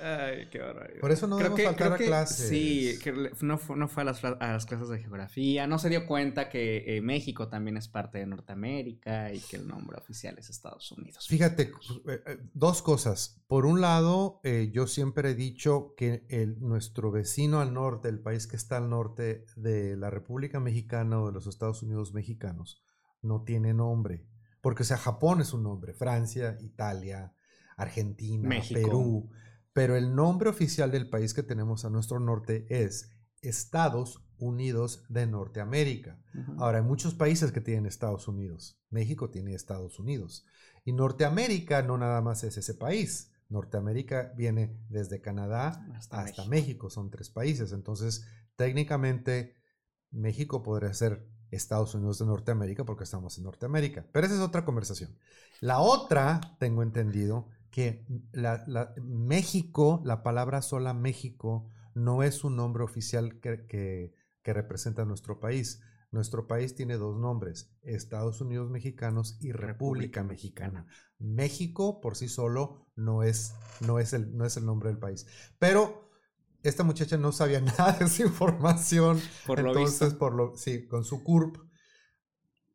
[0.01, 1.01] Ay, qué barbaridad.
[1.01, 2.49] Por eso no debemos faltar a clases.
[2.49, 5.79] Sí, que no fue, no fue a, las, cla- a las clases de geografía, no
[5.79, 9.99] se dio cuenta que eh, México también es parte de Norteamérica y que el nombre
[9.99, 11.27] oficial es Estados Unidos.
[11.27, 11.73] Fíjate,
[12.09, 13.43] eh, eh, dos cosas.
[13.49, 18.21] Por un lado, eh, yo siempre he dicho que el- nuestro vecino al norte, el
[18.21, 22.83] país que está al norte de la República Mexicana o de los Estados Unidos mexicanos,
[23.21, 24.27] no tiene nombre.
[24.61, 27.33] Porque, o sea, Japón es un nombre, Francia, Italia,
[27.77, 28.81] Argentina, México.
[28.81, 29.31] Perú.
[29.79, 33.13] Pero el nombre oficial del país que tenemos a nuestro norte es
[33.43, 36.21] Estados Unidos de Norteamérica.
[36.35, 36.61] Ujú.
[36.61, 38.81] Ahora, hay muchos países que tienen Estados Unidos.
[38.91, 40.45] México tiene Estados Unidos.
[40.85, 43.31] Y Norteamérica no nada más es ese país.
[43.49, 46.49] Norteamérica viene desde Canadá Hasta hasta, México.
[46.49, 46.91] México.
[46.91, 47.71] Son tres países.
[47.71, 48.27] Entonces,
[48.57, 49.55] técnicamente,
[50.11, 54.05] México podría ser Estados Unidos de Norteamérica porque estamos en Norteamérica.
[54.13, 55.17] Pero esa es otra conversación.
[55.61, 62.57] La otra, tengo entendido, que la- la- México, la palabra sola México, no es un
[62.57, 65.81] nombre oficial que, que- que representa nuestro país.
[66.11, 70.87] Nuestro país tiene dos nombres, Estados Unidos Mexicanos y República, República Mexicana.
[71.19, 75.27] México por sí solo no es, no, es el, no es el nombre del país.
[75.59, 76.11] Pero
[76.63, 79.21] esta muchacha no sabía nada de esa información.
[79.45, 80.19] Por lo Entonces, visto.
[80.19, 81.57] por lo, sí, con su CURP.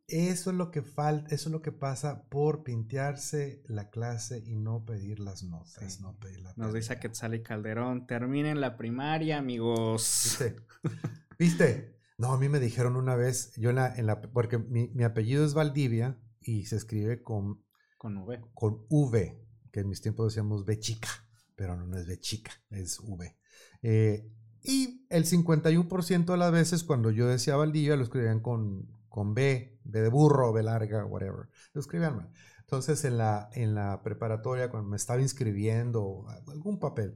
[0.08, 4.56] Eso es lo que falta, eso es lo que pasa por pintearse la clase y
[4.56, 6.02] no pedir las notas, Sí.
[6.02, 7.00] no pedir la Nos dice.
[7.00, 10.22] Quetzal y Calderón, terminen la primaria, amigos.
[10.26, 10.56] ¿Viste?
[11.40, 11.98] ¿Viste?
[12.18, 15.04] No, a mí me dijeron una vez, yo en la, en la porque mi, mi
[15.04, 17.64] apellido es Valdivia y se escribe con,
[17.98, 18.42] Con V.
[18.54, 19.42] con V,
[19.72, 21.08] que en mis tiempos decíamos V chica,
[21.56, 23.36] pero no, no es V chica, es V.
[23.82, 24.30] Eh,
[24.62, 29.78] y el 51% de las veces cuando yo decía Valdivia lo escribían con, con B,
[29.84, 31.48] B de burro, B larga, whatever.
[31.74, 32.32] Lo mal.
[32.62, 37.16] Entonces en la, en la preparatoria, cuando me estaba inscribiendo a algún papel,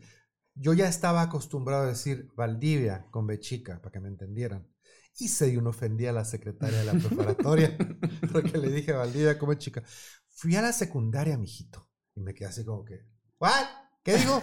[0.54, 4.68] yo ya estaba acostumbrado a decir Valdivia con B chica, para que me entendieran.
[5.18, 7.76] Y se una ofendía a la secretaria de la preparatoria,
[8.32, 9.82] porque le dije Valdivia como chica.
[10.30, 11.90] Fui a la secundaria, mijito.
[12.14, 13.08] Y me quedé así como que,
[13.40, 13.66] ¿what?
[14.08, 14.42] ¿Qué digo?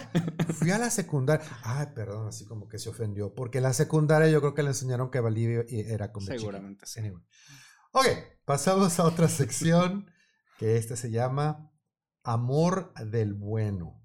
[0.53, 1.43] Fui a la secundaria.
[1.63, 3.33] Ay, perdón, así como que se ofendió.
[3.33, 6.37] Porque la secundaria yo creo que le enseñaron que Valdivia era chica.
[6.37, 6.99] Seguramente sí.
[6.99, 7.23] Anyway.
[7.91, 8.05] Ok,
[8.45, 10.05] pasamos a otra sección
[10.59, 11.71] que esta se llama
[12.23, 13.99] Amor del Bueno.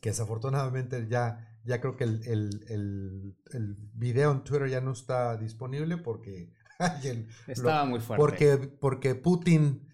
[0.00, 4.90] Que desafortunadamente ya, ya creo que el, el- el- el video en Twitter ya no
[4.92, 8.20] está disponible porque alguien Estaba muy fuerte.
[8.20, 9.88] porque, porque Putin,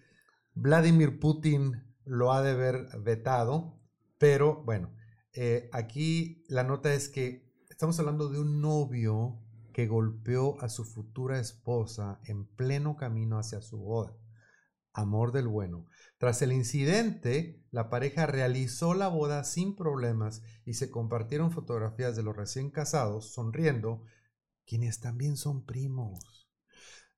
[0.55, 1.73] Vladimir Putin
[2.05, 3.79] lo ha de ver vetado,
[4.23, 4.89] pero bueno,
[5.33, 9.37] eh, aquí la nota es que estamos hablando de un novio
[9.73, 14.15] que golpeó a su futura esposa en pleno camino hacia su boda.
[14.93, 15.87] Amor del bueno.
[16.19, 22.23] Tras el incidente, la pareja realizó la boda sin problemas y se compartieron fotografías de
[22.23, 24.05] los recién casados sonriendo,
[24.65, 26.49] quienes también son primos.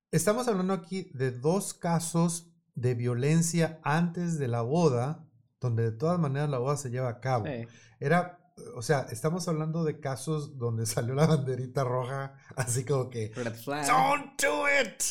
[0.10, 5.25] Estamos hablando aquí de dos casos de violencia antes de la boda,
[5.66, 7.46] donde de todas maneras la boda se lleva a cabo.
[7.46, 7.68] Sí.
[8.00, 8.40] Era,
[8.76, 13.30] o sea, estamos hablando de casos donde salió la banderita roja, así como que.
[13.30, 15.04] Don't do it.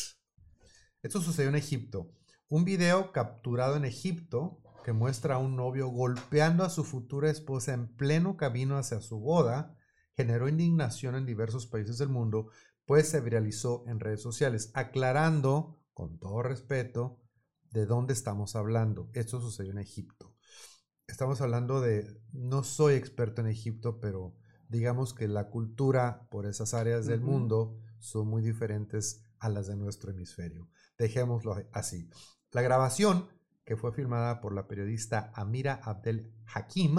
[1.01, 2.11] Esto sucedió en Egipto.
[2.47, 7.73] Un video capturado en Egipto que muestra a un novio golpeando a su futura esposa
[7.73, 9.75] en pleno camino hacia su boda,
[10.15, 12.49] generó indignación en diversos países del mundo,
[12.85, 17.19] pues se viralizó en redes sociales, aclarando, con todo respeto,
[17.71, 19.09] de dónde estamos hablando.
[19.13, 20.34] Esto sucedió en Egipto.
[21.07, 24.35] Estamos hablando de, no soy experto en Egipto, pero
[24.69, 29.75] digamos que la cultura por esas áreas del mundo son muy diferentes a las de
[29.75, 30.69] nuestro hemisferio.
[30.97, 32.09] Dejémoslo así.
[32.51, 33.27] La grabación,
[33.63, 36.97] que fue filmada por la periodista Amira Abdel Hakim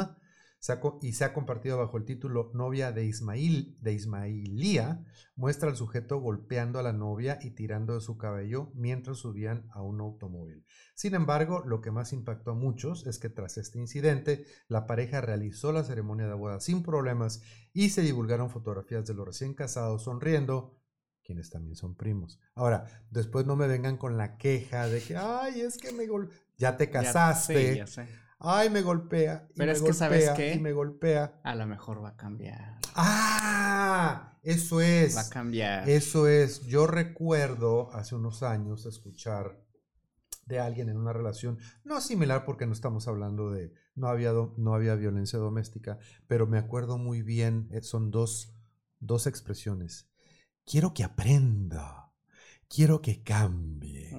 [1.02, 5.04] y se ha compartido bajo el título Novia de Ismail de Ismailía,
[5.36, 9.82] muestra al sujeto golpeando a la novia y tirando de su cabello mientras subían a
[9.82, 10.64] un automóvil.
[10.94, 15.20] Sin embargo, lo que más impactó a muchos es que tras este incidente, la pareja
[15.20, 17.42] realizó la ceremonia de boda sin problemas
[17.72, 20.80] y se divulgaron fotografías de los recién casados sonriendo,
[21.22, 22.40] quienes también son primos.
[22.54, 26.30] Ahora, después no me vengan con la queja de que, ay, es que me gol
[26.56, 28.08] ya te Ya- casaste, sí, ya sé.
[28.38, 30.54] Ay, me golpea, Pero me es que, golpea, ¿sabes qué?
[30.54, 31.40] y me golpea.
[31.44, 32.78] A lo mejor va a cambiar.
[32.94, 35.16] Ah, eso es.
[35.16, 35.88] Va a cambiar.
[35.88, 39.60] Eso es, yo recuerdo hace unos años escuchar
[40.46, 44.54] de alguien en una relación, no similar porque no estamos hablando de, no había, do-
[44.56, 48.54] no había violencia doméstica, pero me acuerdo muy bien, eh, son dos,
[49.00, 50.08] dos expresiones.
[50.64, 52.12] Quiero que aprenda,
[52.68, 54.12] quiero que cambie.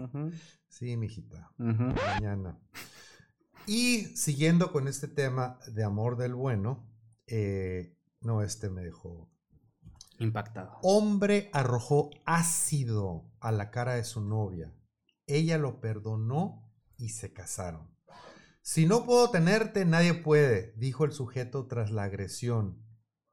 [0.68, 2.60] Sí, mijita, mañana.
[3.68, 6.90] Y siguiendo con este tema de amor del bueno,
[7.28, 9.30] eh, no, este me dejó
[10.20, 10.80] Impactado.
[10.82, 14.74] Hombre arrojó ácido a la cara de su novia.
[15.28, 17.96] Ella lo perdonó y se casaron.
[18.62, 22.84] Si no puedo tenerte, nadie puede, dijo el sujeto tras la agresión.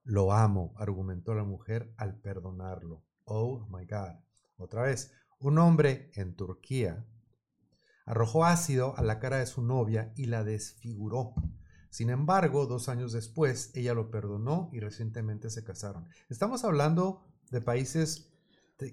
[0.02, 3.04] Lo amo, argumentó la mujer al perdonarlo.
[3.24, 4.20] Oh my God.
[4.56, 7.06] Otra vez, un hombre en Turquía
[8.04, 11.34] arrojó ácido a la cara de su novia y la desfiguró.
[11.90, 16.06] Sin embargo, dos años después, ella lo perdonó y recientemente se casaron.
[16.28, 18.32] Estamos hablando de países,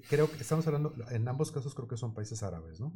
[0.07, 2.93] creo que estamos hablando, en ambos casos creo que son países árabes, ¿no?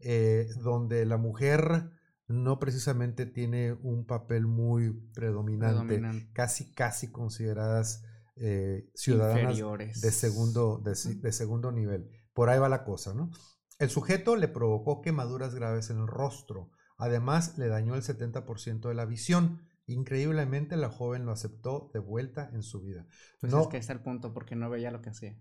[0.00, 1.90] Eh, donde la mujer
[2.28, 6.32] no precisamente tiene un papel muy predominante, Predominante.
[6.32, 8.04] casi, casi consideradas
[8.36, 10.00] eh, ciudadanas Inferiores.
[10.00, 12.10] de segundo, de segundo nivel.
[12.32, 13.30] Por ahí va la cosa, ¿no?
[13.78, 16.70] El sujeto le provocó quemaduras graves en el rostro.
[16.98, 19.60] Además, le dañó el 70% de la visión.
[19.86, 23.06] Increíblemente, la joven lo aceptó de vuelta en su vida.
[23.40, 25.36] Pues no, es que está el punto porque no veía lo que hacía.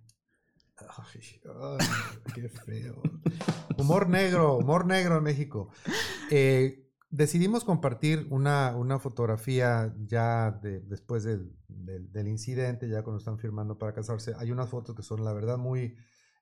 [0.78, 1.88] Ay, ay,
[2.34, 3.02] qué feo.
[3.78, 5.70] Humor negro, humor negro en México.
[6.30, 13.20] Eh, decidimos compartir una, una fotografía ya de- después del, del- del incidente, ya cuando
[13.20, 14.34] están firmando para casarse.
[14.38, 15.96] Hay unas fotos que son, la verdad, muy,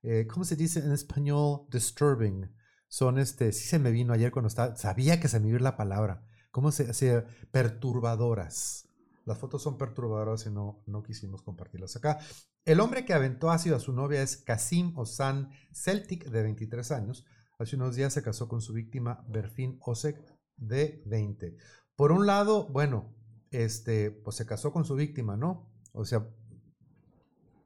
[0.04, 1.66] eh, ¿cómo se dice en español?
[1.72, 2.54] Disturbing.
[2.88, 5.78] Son, este, sí se me vino ayer cuando estaba, sabía que se me iba la
[5.78, 6.28] palabra.
[6.52, 8.90] ¿Cómo se se Perturbadoras.
[9.26, 12.20] Las fotos son perturbadoras y no, no quisimos compartirlas acá.
[12.66, 17.26] El hombre que aventó ácido a su novia es Kasim Osan Celtic, de 23 años.
[17.58, 20.22] Hace unos días se casó con su víctima Berfin Osek,
[20.58, 21.56] de 20.
[21.96, 23.16] Por un lado, bueno,
[23.52, 25.72] este, pues se casó con su víctima, ¿no?
[25.94, 26.28] O sea,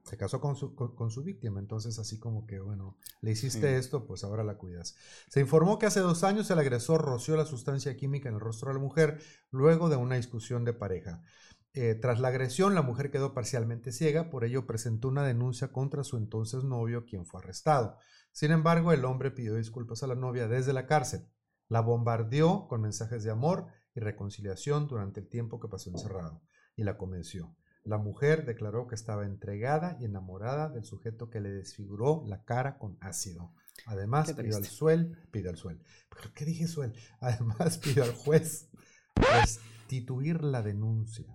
[0.08, 3.68] se casó con su, con, con su víctima, entonces así como que, bueno, le hiciste
[3.70, 3.80] Sí.
[3.80, 4.96] esto, pues ahora la cuidas.
[5.30, 8.70] Se informó que hace dos años el agresor roció la sustancia química en el rostro
[8.70, 9.20] de la mujer
[9.52, 11.22] luego de una discusión de pareja.
[11.74, 16.04] Eh, tras la agresión, la mujer quedó parcialmente ciega, por ello presentó una denuncia contra
[16.04, 17.98] su entonces novio, quien fue arrestado.
[18.32, 21.28] Sin embargo, el hombre pidió disculpas a la novia desde la cárcel.
[21.70, 26.42] La bombardeó con mensajes de amor y reconciliación durante el tiempo que pasó encerrado
[26.76, 27.56] y la convenció.
[27.88, 32.78] La mujer declaró que estaba entregada y enamorada del sujeto que le desfiguró la cara
[32.78, 33.54] con ácido.
[33.86, 35.82] Además, pidió al suel, pidió al suel.
[36.10, 36.94] ¿Por qué dije suel?
[37.22, 38.68] Además, pidió al juez
[39.16, 41.34] restituir la denuncia.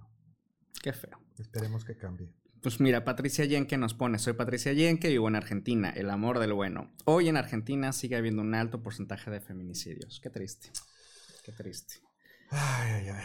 [0.82, 1.18] Qué feo.
[1.38, 2.30] Esperemos que cambie.
[2.60, 6.52] Pues mira, Patricia Yenke nos pone, soy Patricia Yenke, vivo en Argentina, el amor del
[6.52, 6.92] bueno.
[7.06, 10.20] Hoy en Argentina sigue habiendo un alto porcentaje de feminicidios.
[10.22, 10.68] Qué triste.
[11.44, 11.94] Qué triste.
[12.50, 13.24] Ay, ay, ay.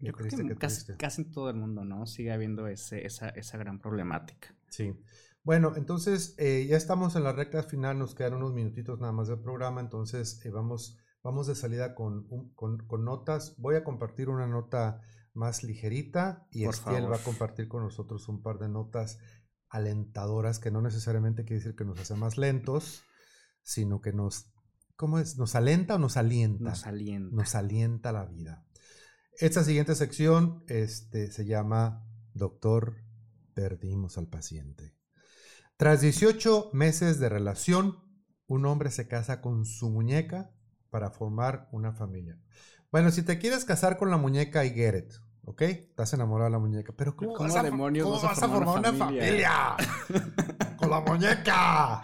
[0.00, 0.56] Yo creo que
[0.96, 2.06] casi, en todo el mundo, ¿no?
[2.06, 4.54] Sigue habiendo ese, esa, esa gran problemática.
[4.68, 4.94] Sí.
[5.42, 9.28] Bueno, entonces eh, ya estamos en la recta final, nos quedan unos minutitos nada más
[9.28, 13.54] del programa, entonces eh, vamos, vamos de salida con, un- con, con notas.
[13.58, 15.00] Voy a compartir una nota
[15.34, 17.12] más ligerita y Por Estiel favor.
[17.12, 19.18] va a compartir con nosotros un par de notas
[19.70, 23.02] alentadoras que no necesariamente quiere decir que nos hace más lentos,
[23.62, 24.52] sino que nos,
[24.96, 25.38] ¿cómo es?
[25.38, 26.64] ¿Nos alenta o nos alienta?
[26.70, 27.34] Nos alienta.
[27.36, 28.64] nos alienta la vida.
[29.38, 32.96] Esta siguiente sección este, se llama Doctor,
[33.54, 34.96] perdimos al paciente.
[35.76, 38.02] Tras 18 meses de relación,
[38.48, 40.50] un hombre se casa con su muñeca
[40.90, 42.36] para formar una familia.
[42.90, 45.12] Bueno, si te quieres casar con la muñeca, I get it.
[45.44, 45.62] ¿Ok?
[45.62, 46.92] Estás enamorado de la muñeca.
[46.96, 49.76] Pero ¿cómo, ¿Cómo vas, a, demonios cómo vas a formar una una familia?
[50.76, 52.02] Con la muñeca.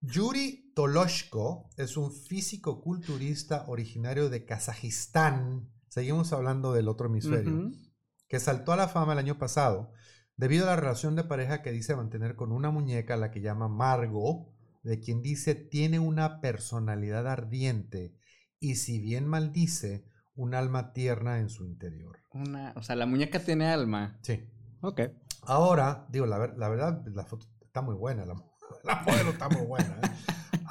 [0.00, 5.68] Yuri Toloshko es un físico-culturista originario de Kazajistán.
[5.92, 7.70] Seguimos hablando del otro hemisferio.
[8.26, 9.92] Que saltó a la fama el año pasado
[10.38, 13.42] debido a la relación de pareja que dice mantener con una muñeca a la que
[13.42, 18.16] llama Margo, de quien dice tiene una personalidad ardiente
[18.58, 22.16] y si bien maldice, un alma tierna en su interior.
[22.30, 24.18] Una, o sea, la muñeca tiene alma.
[24.22, 24.48] Sí.
[24.80, 25.02] Ok.
[25.42, 28.34] Ahora, digo, la, la verdad, la foto está muy buena, la,
[28.84, 30.00] la modelo está muy buena.
[30.02, 30.10] ¿eh?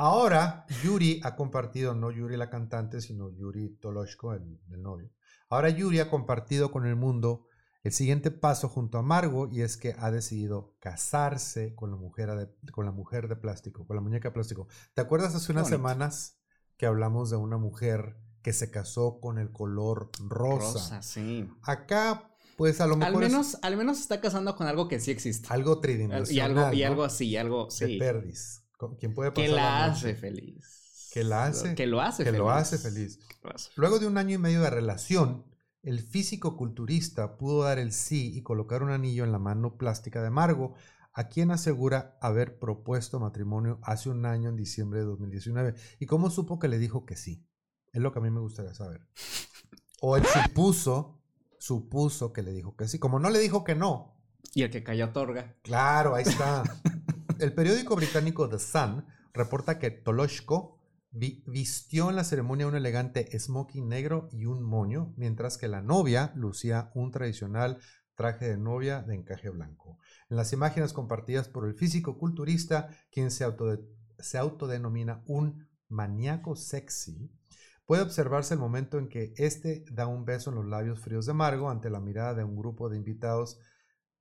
[0.04, 5.12] Ahora, Yuri ha compartido, no Yuri la cantante, sino Yuri Toloshko, el, el novio.
[5.48, 7.46] Ahora Yuri ha compartido con el mundo
[7.84, 12.32] el siguiente paso junto a Margo y es que ha decidido casarse con la mujer
[12.32, 14.68] de, con la mujer de plástico, con la muñeca de plástico.
[14.96, 16.40] ¿Te acuerdas hace unas semanas
[16.78, 20.80] que hablamos de una mujer que se casó con el color rosa?
[20.80, 21.48] Rosa, sí.
[21.62, 25.00] Acá, pues a lo Al mejor es menos, al menos está casando con algo que
[25.00, 25.48] sí existe.
[25.52, 26.58] algo y tridimensional.
[26.58, 27.98] algo, y algo así, algo de sí.
[28.00, 28.61] perdis.
[29.00, 29.98] ¿Quién puede Que pasar la noche?
[30.10, 31.10] hace feliz.
[31.12, 31.76] Que la hace.
[31.76, 32.40] Que lo hace Que feliz.
[32.40, 33.20] lo hace feliz.
[33.44, 33.70] Lo hace.
[33.76, 35.46] Luego de un año y medio de relación,
[35.84, 40.22] el físico culturista pudo dar el sí y colocar un anillo en la mano plástica
[40.24, 40.74] de Margo,
[41.14, 45.76] a quien asegura haber propuesto matrimonio hace un año en diciembre de 2019.
[46.00, 47.46] ¿Y cómo supo que le dijo que sí?
[47.92, 49.02] Es lo que a mí me gustaría saber.
[50.00, 51.22] O él supuso,
[51.60, 52.98] supuso que le dijo que sí.
[53.00, 54.18] Como no le dijo que no,
[54.54, 55.56] Y el que calla otorga.
[55.64, 56.64] Claro, ahí está.
[57.42, 60.80] El periódico británico The Sun reporta que Toloshko
[61.10, 65.82] vi- vistió en la ceremonia un elegante smoking negro y un moño, mientras que la
[65.82, 67.80] novia lucía un tradicional
[68.14, 69.98] traje de novia de encaje blanco.
[70.30, 73.48] En las imágenes compartidas por el físico culturista, quien se,
[74.20, 77.32] se autodenomina un maníaco sexy,
[77.88, 81.34] puede observarse el momento en que éste da un beso en los labios fríos de
[81.34, 83.58] Margo ante la mirada de un grupo de invitados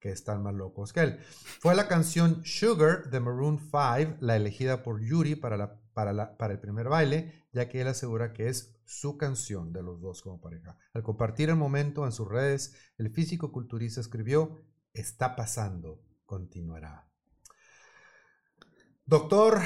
[0.00, 1.18] que están más locos que él.
[1.60, 6.36] Fue la canción Sugar de Maroon 5 la elegida por Yuri para, la, para, la-
[6.36, 10.22] para el primer baile, ya que él asegura que es su canción de los dos
[10.22, 10.76] como pareja.
[10.94, 14.58] Al compartir el momento en sus redes, el físico culturista escribió,
[14.92, 17.06] está pasando, continuará.
[19.04, 19.60] Doctor,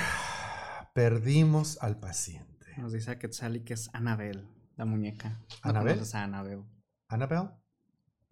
[0.94, 2.66] perdimos al paciente.
[2.78, 4.44] Nos dice a Quetzali que es Annabelle,
[4.76, 5.40] la muñeca.
[5.64, 5.94] ¿No ¿Annabelle?
[5.94, 6.64] conoces a Annabelle?
[7.08, 7.48] ¿Annabelle?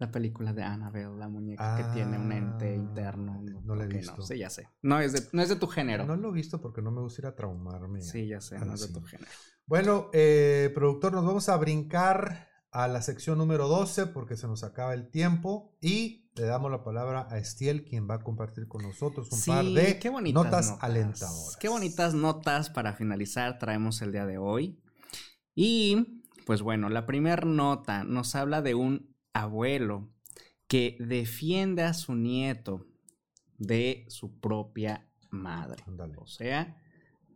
[0.03, 3.41] La película de Annabelle, la muñeca que tiene un ente Ah, interno.
[3.63, 4.21] no la he visto.
[4.21, 4.67] Sí, ya sé.
[4.81, 6.05] No es de, no es de tu género.
[6.05, 8.01] No lo he visto porque no me gusta ir a traumarme.
[8.01, 9.31] sí, ya sé, no es de tu género.
[9.65, 14.65] Bueno, eh, productor, nos vamos a brincar a la sección número 12 porque se nos
[14.65, 18.81] acaba el tiempo y le damos la palabra a Estiel, quien va a compartir con
[18.81, 21.55] nosotros un Sí, par de qué bonitas notas, alentadoras.
[21.61, 24.83] Qué bonitas notas para finalizar traemos el día de hoy.
[25.55, 30.09] Y, pues bueno, la primera nota nos habla de un abuelo
[30.67, 32.85] que defiende a su nieto
[33.57, 35.83] de su propia madre.
[36.17, 36.81] O sea,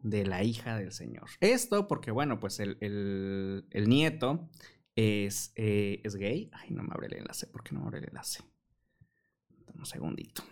[0.04, 1.30] de la hija del Señor.
[1.41, 4.50] Esto porque, bueno, pues el, el- el nieto
[4.95, 6.50] es, eh, es gay.
[6.54, 7.48] Ay, no me abre el enlace.
[7.48, 8.43] ¿Por qué no me abre el enlace?
[9.76, 10.43] Un segundito.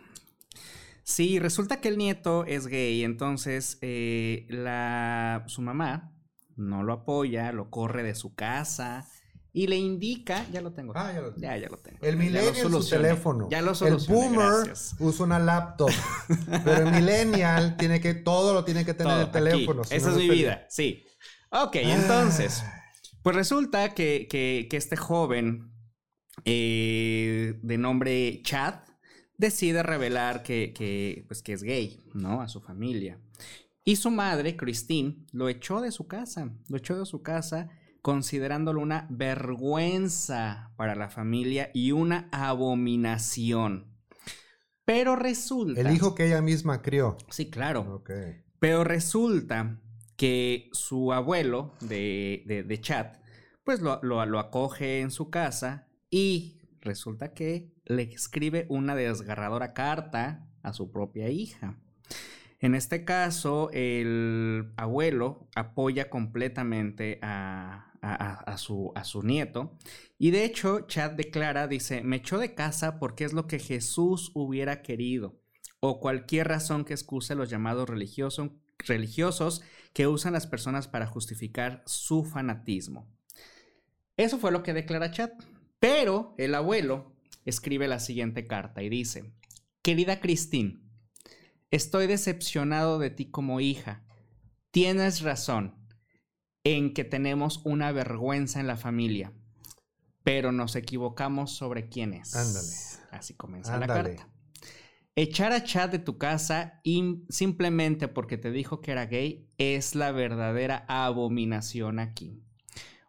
[1.04, 6.14] Sí, resulta que el nieto es gay, entonces eh, la, su mamá
[6.56, 9.08] no lo apoya, lo corre de su casa
[9.58, 10.92] y le indica, ya lo tengo.
[10.98, 11.98] Ah, ya lo ya, ya lo tengo.
[12.02, 13.48] El millennial su teléfono.
[13.50, 14.96] Ya lo El boomer gracias.
[15.00, 15.90] usa una laptop.
[16.66, 19.86] pero el millennial tiene que, todo lo tiene que tener Todo, el teléfono.
[19.86, 20.42] si Esa no, es mi feliz.
[20.44, 21.06] vida, sí.
[21.52, 22.66] Ok, entonces,
[23.24, 25.72] pues resulta que, que- que este joven
[26.44, 28.76] eh, de nombre Chad
[29.38, 32.42] decide revelar que, que, pues, que es gay, ¿no?
[32.42, 33.22] A su familia.
[33.86, 37.70] Y su madre, Christine, lo echó de su casa, lo echó de su casa
[38.06, 43.98] considerándolo una vergüenza para la familia y una abominación.
[44.86, 45.82] Pero resulta...
[45.82, 47.18] El hijo que ella misma crió.
[47.32, 47.82] Sí, claro.
[47.96, 48.12] Ok.
[48.60, 49.82] Pero resulta
[50.18, 53.08] que su abuelo de, de, de Chad,
[53.64, 59.74] pues lo, lo- lo acoge en su casa y resulta que le escribe una desgarradora
[59.74, 61.80] carta a su propia hija.
[62.60, 69.78] En este caso, el abuelo apoya completamente a, a- su nieto.
[70.18, 74.32] Y de hecho, Chad declara, dice, me echó de casa porque es lo que Jesús
[74.34, 75.42] hubiera querido
[75.80, 79.62] o cualquier razón que excuse los llamados religiosos, religiosos
[79.94, 83.08] que usan las personas para justificar su fanatismo.
[84.18, 85.32] Eso fue lo que declara Chad.
[85.80, 89.34] Pero el abuelo escribe la siguiente carta y dice,
[89.82, 90.80] querida Christine,
[91.70, 94.04] estoy decepcionado de ti como hija.
[94.72, 95.85] Tienes razón
[96.66, 99.32] en que tenemos una vergüenza en la familia.
[100.24, 102.36] pero nos equivocamos sobre quién es.
[102.36, 102.68] Ándale.
[103.12, 103.86] Así comienza la
[104.18, 104.28] carta.
[105.16, 109.94] Echar a Chad de tu casa im- simplemente porque te dijo que era gay es
[109.94, 112.42] la verdadera abominación aquí.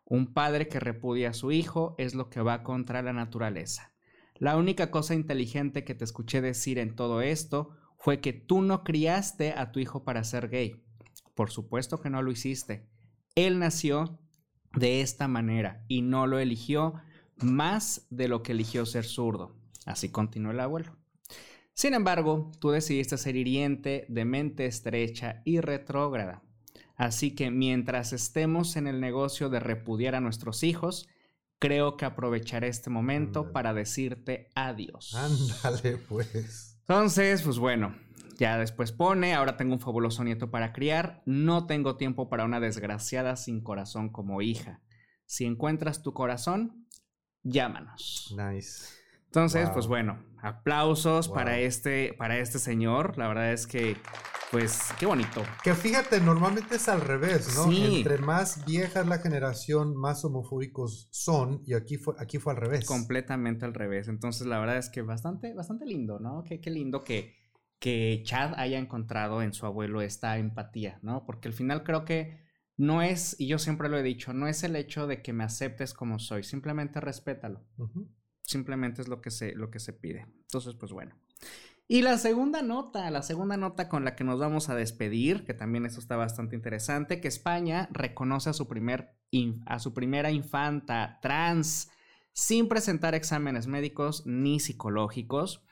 [0.04, 3.94] Un padre que repudia a su hijo es lo que va contra la naturaleza.
[4.34, 8.84] La única cosa inteligente que te escuché decir en todo esto fue que tú no
[8.84, 10.84] criaste a tu hijo para ser gay.
[11.34, 12.90] Por supuesto que no lo hiciste.
[13.36, 14.18] Él nació
[14.74, 16.94] de esta manera y no lo eligió
[17.36, 19.54] más de lo que eligió ser zurdo.
[19.84, 20.96] Así continuó el abuelo.
[21.74, 26.42] Sin embargo, tú decidiste ser hiriente, de mente estrecha y retrógrada.
[26.96, 31.06] Así que mientras estemos en el negocio de repudiar a nuestros hijos,
[31.58, 35.14] creo que aprovecharé este momento para decirte adiós.
[35.14, 36.78] Ándale, pues.
[36.80, 37.94] Entonces, pues bueno,
[38.38, 42.60] ya después pone, ahora tengo un fabuloso nieto para criar, no tengo tiempo para una
[42.60, 44.80] desgraciada sin corazón como hija.
[45.24, 46.86] Si encuentras tu corazón,
[47.42, 48.34] llámanos.
[48.36, 48.94] Nice.
[49.26, 49.74] Entonces, Wow.
[49.74, 51.34] pues bueno, aplausos Wow.
[51.34, 53.96] para este para este señor, la verdad es que
[54.50, 55.42] pues qué bonito.
[55.64, 57.64] Que fíjate, normalmente es al revés, ¿no?
[57.64, 57.96] Sí.
[57.98, 61.62] Entre más vieja es la generación, más homofóbicos son.
[61.66, 62.86] Y aquí fue, aquí fue al revés.
[62.86, 64.06] Completamente al revés.
[64.06, 66.44] Entonces, la verdad es que bastante bastante lindo, ¿no?
[66.44, 67.34] Qué, qué lindo que
[67.78, 71.24] que Chad haya encontrado en su abuelo esta empatía, ¿no?
[71.24, 72.44] Porque al final creo que
[72.76, 75.44] no es, y yo siempre lo he dicho, no es el hecho de que me
[75.44, 77.64] aceptes como soy, simplemente respétalo.
[78.42, 80.26] Simplemente es lo que se, lo que se pide.
[80.42, 81.16] Entonces, pues bueno.
[81.88, 85.54] Y la segunda nota, la segunda nota con la que nos vamos a despedir, que
[85.54, 89.16] también eso está bastante interesante, que España reconoce a su, primer
[89.66, 91.90] a su primera infanta trans
[92.32, 95.64] sin presentar exámenes médicos ni psicológicos.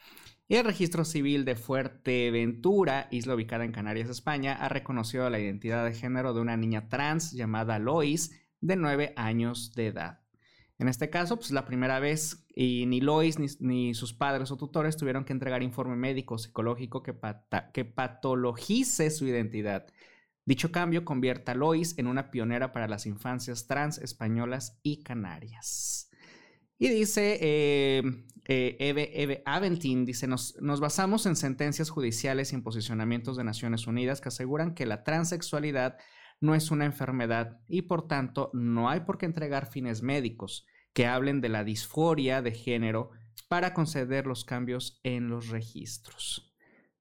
[0.48, 5.94] El registro civil de Fuerteventura, isla ubicada en Canarias, España, ha reconocido la identidad de
[5.94, 10.20] género de una niña trans llamada Lois, de 9 años de edad.
[10.78, 14.98] En este caso, pues la primera vez, y ni Lois ni, sus padres o tutores
[14.98, 19.86] tuvieron que entregar informe médico psicológico que patologice su identidad.
[20.44, 26.10] Dicho cambio convierte a Lois en una pionera para las infancias trans españolas y canarias.
[26.78, 28.02] Y dice eh,
[28.46, 33.86] eh, Eve, Aventin, dice, nos, nos basamos en sentencias judiciales y en posicionamientos de Naciones
[33.86, 35.96] Unidas que aseguran que la transexualidad
[36.40, 41.06] no es una enfermedad y por tanto no hay por qué entregar fines médicos que
[41.06, 43.10] hablen de la disforia de género
[43.48, 46.54] para conceder los cambios en los registros.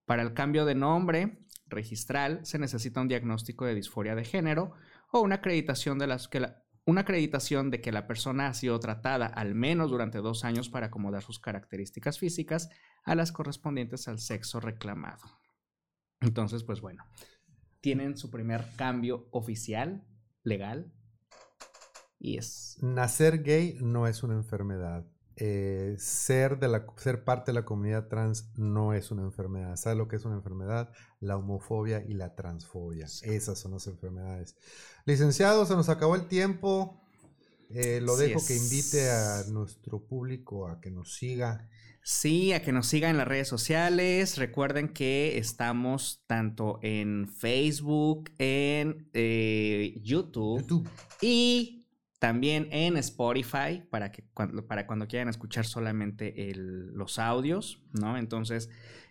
[0.06, 4.74] Para el cambio de nombre registral se necesita un diagnóstico de disforia de género
[5.12, 8.80] o una acreditación de las que la, una acreditación de que la persona ha sido
[8.80, 12.70] tratada al menos durante dos años para acomodar sus características físicas
[13.04, 15.24] a las correspondientes al sexo reclamado.
[16.20, 17.06] Entonces, pues bueno,
[17.82, 20.06] tienen su primer cambio oficial,
[20.44, 20.94] legal,
[22.20, 22.78] y es...
[22.82, 25.06] Nacer gay no es una enfermedad.
[25.36, 29.76] Eh, ser, de la, ser parte de la comunidad trans no es una enfermedad.
[29.78, 30.92] ¿Sabes lo que es una enfermedad?
[31.20, 33.06] La homofobia y la transfobia.
[33.06, 34.56] Esas son las enfermedades.
[35.06, 37.02] Licenciado, se nos acabó el tiempo.
[37.70, 41.68] Eh, lo dejo que invite a nuestro público a que nos siga.
[42.04, 44.38] Sí, a que nos sigan en las redes sociales.
[44.38, 50.90] Recuerden que estamos tanto en Facebook, en eh, YouTube, YouTube.
[51.22, 51.83] y
[52.24, 58.18] también en Spotify para que cuando, para cuando quieran escuchar solamente el- los audios, ¿no?
[58.18, 58.70] Entonces,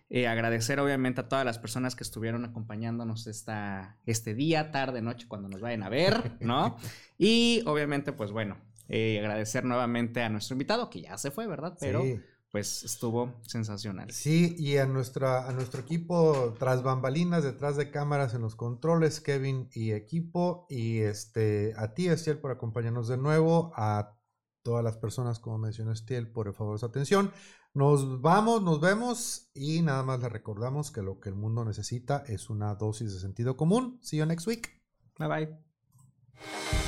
[0.09, 5.27] eh, agradecer obviamente a todas las personas que estuvieron acompañándonos esta, este día, tarde, noche,
[5.29, 6.79] cuando nos vayan a ver, ¿no?
[7.19, 8.57] y obviamente, pues bueno,
[8.89, 11.77] eh, agradecer nuevamente a nuestro invitado, que ya se fue, ¿verdad?
[11.79, 12.19] Pero Sí.
[12.53, 14.11] Pues estuvo sensacional.
[14.13, 19.23] Sí, y a, nuestra, a nuestro equipo tras bambalinas, detrás de cámaras en los controles,
[19.23, 24.19] Kevin y equipo, y este, a ti, Estiel, por acompañarnos de nuevo, a
[24.63, 27.33] todas las personas, como mencionó Estiel, por el favor su atención.
[27.73, 32.23] Nos vamos, nos vemos, y nada más le recordamos que lo que el mundo necesita
[32.27, 33.99] es una dosis de sentido común.
[34.03, 34.69] See you next week.
[35.19, 36.82] Bye bye.